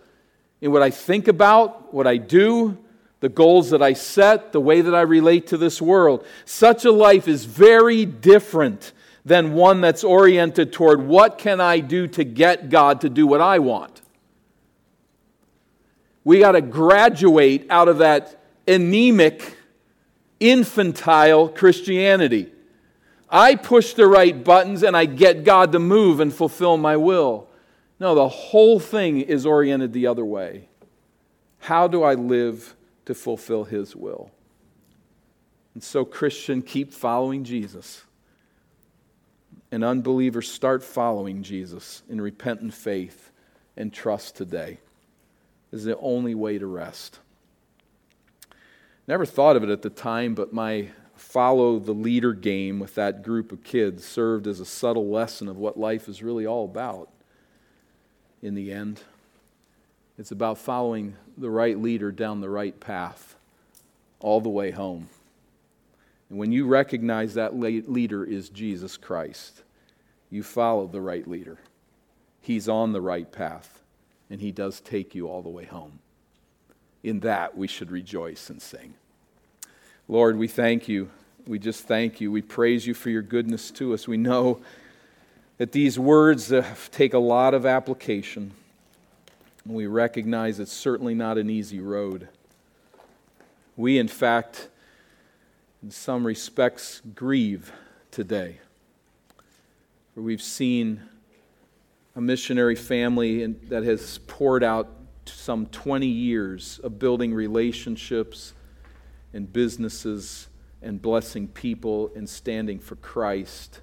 in 0.61 0.71
what 0.71 0.81
I 0.81 0.89
think 0.89 1.27
about, 1.27 1.93
what 1.93 2.07
I 2.07 2.17
do, 2.17 2.77
the 3.19 3.29
goals 3.29 3.69
that 3.71 3.81
I 3.81 3.93
set, 3.93 4.51
the 4.51 4.61
way 4.61 4.81
that 4.81 4.95
I 4.95 5.01
relate 5.01 5.47
to 5.47 5.57
this 5.57 5.81
world. 5.81 6.25
Such 6.45 6.85
a 6.85 6.91
life 6.91 7.27
is 7.27 7.45
very 7.45 8.05
different 8.05 8.93
than 9.25 9.53
one 9.53 9.81
that's 9.81 10.03
oriented 10.03 10.71
toward 10.71 11.05
what 11.05 11.37
can 11.37 11.59
I 11.59 11.79
do 11.79 12.07
to 12.07 12.23
get 12.23 12.69
God 12.69 13.01
to 13.01 13.09
do 13.09 13.27
what 13.27 13.41
I 13.41 13.59
want. 13.59 14.01
We 16.23 16.39
got 16.39 16.53
to 16.53 16.61
graduate 16.61 17.67
out 17.69 17.87
of 17.87 17.99
that 17.99 18.39
anemic, 18.67 19.57
infantile 20.39 21.49
Christianity. 21.49 22.51
I 23.29 23.55
push 23.55 23.93
the 23.93 24.07
right 24.07 24.43
buttons 24.43 24.83
and 24.83 24.95
I 24.95 25.05
get 25.05 25.43
God 25.43 25.71
to 25.73 25.79
move 25.79 26.19
and 26.19 26.33
fulfill 26.33 26.77
my 26.77 26.97
will. 26.97 27.48
No, 27.99 28.15
the 28.15 28.29
whole 28.29 28.79
thing 28.79 29.19
is 29.19 29.45
oriented 29.45 29.91
the 29.91 30.07
other 30.07 30.23
way. 30.23 30.69
How 31.59 31.87
do 31.87 32.03
I 32.03 32.13
live 32.13 32.75
to 33.05 33.13
fulfill 33.13 33.65
His 33.65 33.95
will? 33.95 34.31
And 35.73 35.83
so, 35.83 36.05
Christian, 36.05 36.61
keep 36.61 36.93
following 36.93 37.43
Jesus. 37.43 38.03
And 39.71 39.83
unbelievers, 39.83 40.49
start 40.49 40.83
following 40.83 41.43
Jesus 41.43 42.01
in 42.09 42.21
repentant 42.21 42.73
faith 42.73 43.31
and 43.77 43.93
trust 43.93 44.35
today. 44.35 44.79
This 45.69 45.79
is 45.79 45.85
the 45.85 45.97
only 45.97 46.33
way 46.33 46.57
to 46.57 46.65
rest. 46.65 47.19
Never 49.07 49.25
thought 49.25 49.55
of 49.55 49.63
it 49.63 49.69
at 49.69 49.81
the 49.81 49.89
time, 49.89 50.33
but 50.33 50.53
my 50.53 50.89
follow 51.15 51.79
the 51.79 51.91
leader 51.91 52.33
game 52.33 52.79
with 52.79 52.95
that 52.95 53.21
group 53.21 53.51
of 53.51 53.63
kids 53.63 54.05
served 54.05 54.47
as 54.47 54.59
a 54.59 54.65
subtle 54.65 55.09
lesson 55.09 55.49
of 55.49 55.57
what 55.57 55.77
life 55.77 56.07
is 56.07 56.23
really 56.23 56.45
all 56.45 56.63
about 56.63 57.09
in 58.41 58.55
the 58.55 58.71
end. 58.71 59.01
It's 60.17 60.31
about 60.31 60.57
following 60.57 61.15
the 61.37 61.49
right 61.49 61.79
leader 61.79 62.11
down 62.11 62.41
the 62.41 62.49
right 62.49 62.77
path 62.79 63.35
all 64.19 64.41
the 64.41 64.49
way 64.49 64.71
home. 64.71 65.07
And 66.29 66.37
when 66.37 66.51
you 66.51 66.67
recognize 66.67 67.33
that 67.33 67.57
leader 67.57 68.23
is 68.23 68.49
Jesus 68.49 68.97
Christ, 68.97 69.63
you 70.29 70.43
follow 70.43 70.87
the 70.87 71.01
right 71.01 71.27
leader. 71.27 71.57
He's 72.41 72.69
on 72.69 72.93
the 72.93 73.01
right 73.01 73.31
path, 73.31 73.81
and 74.29 74.39
he 74.41 74.51
does 74.51 74.79
take 74.79 75.15
you 75.15 75.27
all 75.27 75.41
the 75.41 75.49
way 75.49 75.65
home. 75.65 75.99
In 77.03 77.21
that, 77.21 77.57
we 77.57 77.67
should 77.67 77.89
rejoice 77.89 78.49
and 78.49 78.61
sing. 78.61 78.93
Lord, 80.07 80.37
we 80.37 80.47
thank 80.47 80.87
you. 80.87 81.09
We 81.47 81.59
just 81.59 81.85
thank 81.85 82.19
you. 82.21 82.31
We 82.31 82.41
praise 82.41 82.85
you 82.85 82.93
for 82.93 83.09
your 83.09 83.21
goodness 83.21 83.71
to 83.71 83.93
us. 83.93 84.07
We 84.07 84.17
know 84.17 84.61
that 85.59 85.73
these 85.73 85.99
words 85.99 86.53
uh, 86.53 86.65
take 86.89 87.13
a 87.13 87.19
lot 87.19 87.53
of 87.53 87.65
application. 87.65 88.51
And 89.65 89.75
we 89.75 89.87
recognize 89.87 90.59
it's 90.59 90.71
certainly 90.71 91.13
not 91.13 91.37
an 91.37 91.49
easy 91.49 91.81
road. 91.81 92.29
We, 93.75 93.99
in 93.99 94.07
fact, 94.07 94.69
in 95.83 95.91
some 95.91 96.25
respects, 96.25 97.01
grieve 97.13 97.73
today. 98.09 98.59
For 100.15 100.21
we've 100.21 100.41
seen 100.41 101.01
a 102.15 102.21
missionary 102.21 102.75
family 102.75 103.45
that 103.45 103.83
has 103.83 104.17
poured 104.27 104.63
out 104.63 104.87
some 105.25 105.65
20 105.67 106.07
years 106.07 106.79
of 106.79 106.99
building 106.99 107.33
relationships 107.33 108.53
and 109.33 109.51
businesses 109.51 110.47
and 110.81 111.01
blessing 111.01 111.49
people 111.49 112.11
and 112.15 112.29
standing 112.29 112.79
for 112.79 112.95
Christ, 112.95 113.81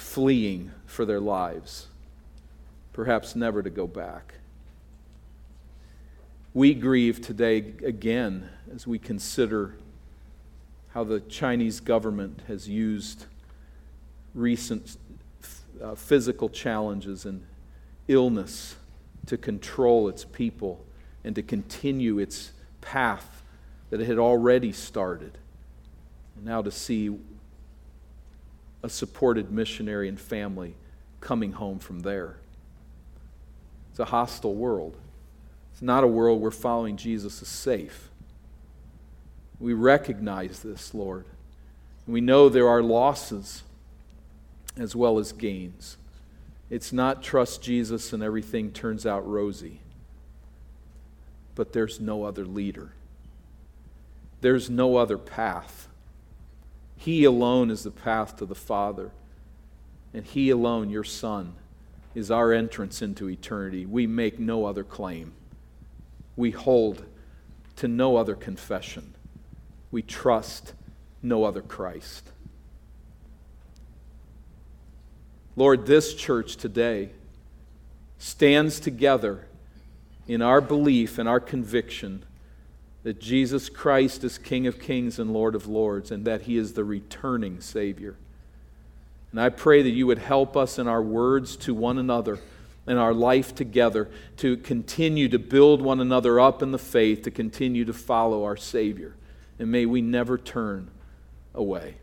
fleeing 0.00 0.72
for 0.86 1.04
their 1.04 1.20
lives, 1.20 1.86
perhaps 2.92 3.36
never 3.36 3.62
to 3.62 3.70
go 3.70 3.86
back. 3.86 4.34
We 6.54 6.74
grieve 6.74 7.20
today 7.20 7.58
again 7.84 8.48
as 8.74 8.86
we 8.86 8.98
consider 8.98 9.76
how 10.94 11.04
the 11.04 11.20
Chinese 11.20 11.78
government 11.78 12.40
has 12.48 12.68
used 12.68 13.26
recent 14.34 14.96
uh, 15.80 15.94
physical 15.94 16.48
challenges 16.48 17.24
and 17.24 17.46
illness 18.08 18.76
to 19.26 19.36
control 19.36 20.08
its 20.08 20.24
people 20.24 20.84
and 21.22 21.34
to 21.36 21.42
continue 21.42 22.18
its 22.18 22.52
path 22.80 23.42
that 23.90 24.00
it 24.00 24.06
had 24.06 24.18
already 24.18 24.72
started. 24.72 25.38
And 26.36 26.46
now 26.46 26.62
to 26.62 26.70
see 26.70 27.16
a 28.82 28.88
supported 28.88 29.50
missionary 29.50 30.08
and 30.08 30.20
family 30.20 30.74
coming 31.20 31.52
home 31.52 31.78
from 31.78 32.00
there. 32.00 32.36
It's 33.90 33.98
a 33.98 34.06
hostile 34.06 34.54
world. 34.54 34.96
It's 35.72 35.82
not 35.82 36.04
a 36.04 36.08
world 36.08 36.40
where 36.40 36.50
following 36.50 36.96
Jesus 36.96 37.42
is 37.42 37.48
safe. 37.48 38.08
We 39.58 39.74
recognize 39.74 40.60
this, 40.60 40.94
Lord. 40.94 41.26
We 42.06 42.20
know 42.20 42.48
there 42.48 42.68
are 42.68 42.82
losses 42.82 43.62
as 44.76 44.96
well 44.96 45.18
as 45.18 45.32
gains. 45.32 45.96
It's 46.70 46.92
not 46.92 47.22
trust 47.22 47.62
Jesus 47.62 48.12
and 48.12 48.22
everything 48.22 48.72
turns 48.72 49.04
out 49.04 49.28
rosy, 49.28 49.80
but 51.54 51.72
there's 51.72 52.00
no 52.00 52.24
other 52.24 52.44
leader. 52.44 52.92
There's 54.40 54.70
no 54.70 54.96
other 54.96 55.18
path. 55.18 55.88
He 57.00 57.24
alone 57.24 57.70
is 57.70 57.84
the 57.84 57.90
path 57.90 58.36
to 58.36 58.44
the 58.44 58.54
Father. 58.54 59.10
And 60.12 60.22
He 60.22 60.50
alone, 60.50 60.90
your 60.90 61.02
Son, 61.02 61.54
is 62.14 62.30
our 62.30 62.52
entrance 62.52 63.00
into 63.00 63.30
eternity. 63.30 63.86
We 63.86 64.06
make 64.06 64.38
no 64.38 64.66
other 64.66 64.84
claim. 64.84 65.32
We 66.36 66.50
hold 66.50 67.06
to 67.76 67.88
no 67.88 68.16
other 68.16 68.34
confession. 68.34 69.14
We 69.90 70.02
trust 70.02 70.74
no 71.22 71.44
other 71.44 71.62
Christ. 71.62 72.32
Lord, 75.56 75.86
this 75.86 76.12
church 76.12 76.56
today 76.56 77.12
stands 78.18 78.78
together 78.78 79.46
in 80.28 80.42
our 80.42 80.60
belief 80.60 81.16
and 81.16 81.26
our 81.26 81.40
conviction 81.40 82.26
that 83.02 83.20
Jesus 83.20 83.68
Christ 83.68 84.24
is 84.24 84.36
King 84.36 84.66
of 84.66 84.78
kings 84.78 85.18
and 85.18 85.32
Lord 85.32 85.54
of 85.54 85.66
lords, 85.66 86.10
and 86.10 86.24
that 86.26 86.42
he 86.42 86.56
is 86.56 86.74
the 86.74 86.84
returning 86.84 87.60
Savior. 87.60 88.16
And 89.30 89.40
I 89.40 89.48
pray 89.48 89.82
that 89.82 89.90
you 89.90 90.06
would 90.06 90.18
help 90.18 90.56
us 90.56 90.78
in 90.78 90.88
our 90.88 91.02
words 91.02 91.56
to 91.58 91.72
one 91.72 91.98
another 91.98 92.40
and 92.86 92.98
our 92.98 93.14
life 93.14 93.54
together 93.54 94.10
to 94.38 94.56
continue 94.56 95.28
to 95.28 95.38
build 95.38 95.80
one 95.80 96.00
another 96.00 96.40
up 96.40 96.62
in 96.62 96.72
the 96.72 96.78
faith, 96.78 97.22
to 97.22 97.30
continue 97.30 97.84
to 97.84 97.92
follow 97.92 98.44
our 98.44 98.56
Savior. 98.56 99.14
And 99.58 99.70
may 99.70 99.86
we 99.86 100.02
never 100.02 100.36
turn 100.36 100.90
away. 101.54 101.96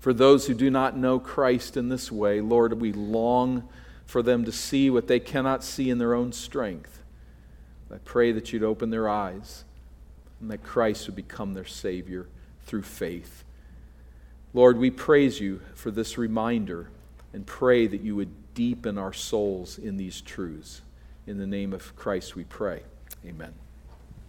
For 0.00 0.12
those 0.12 0.46
who 0.46 0.54
do 0.54 0.70
not 0.70 0.96
know 0.96 1.18
Christ 1.18 1.76
in 1.76 1.88
this 1.88 2.10
way, 2.10 2.40
Lord, 2.40 2.80
we 2.80 2.92
long 2.92 3.68
for 4.06 4.22
them 4.22 4.44
to 4.44 4.52
see 4.52 4.90
what 4.90 5.06
they 5.06 5.20
cannot 5.20 5.62
see 5.62 5.90
in 5.90 5.98
their 5.98 6.14
own 6.14 6.32
strength. 6.32 7.02
I 7.92 7.98
pray 7.98 8.32
that 8.32 8.52
you'd 8.52 8.62
open 8.62 8.90
their 8.90 9.08
eyes 9.08 9.64
and 10.40 10.50
that 10.50 10.62
Christ 10.62 11.06
would 11.06 11.16
become 11.16 11.54
their 11.54 11.66
Savior 11.66 12.26
through 12.64 12.82
faith. 12.82 13.44
Lord, 14.52 14.78
we 14.78 14.90
praise 14.90 15.40
you 15.40 15.60
for 15.74 15.90
this 15.90 16.18
reminder 16.18 16.90
and 17.32 17.46
pray 17.46 17.86
that 17.86 18.00
you 18.00 18.16
would 18.16 18.54
deepen 18.54 18.98
our 18.98 19.12
souls 19.12 19.78
in 19.78 19.96
these 19.96 20.20
truths. 20.20 20.82
In 21.26 21.38
the 21.38 21.46
name 21.46 21.72
of 21.72 21.94
Christ 21.94 22.34
we 22.34 22.44
pray. 22.44 22.82
Amen. 23.24 23.59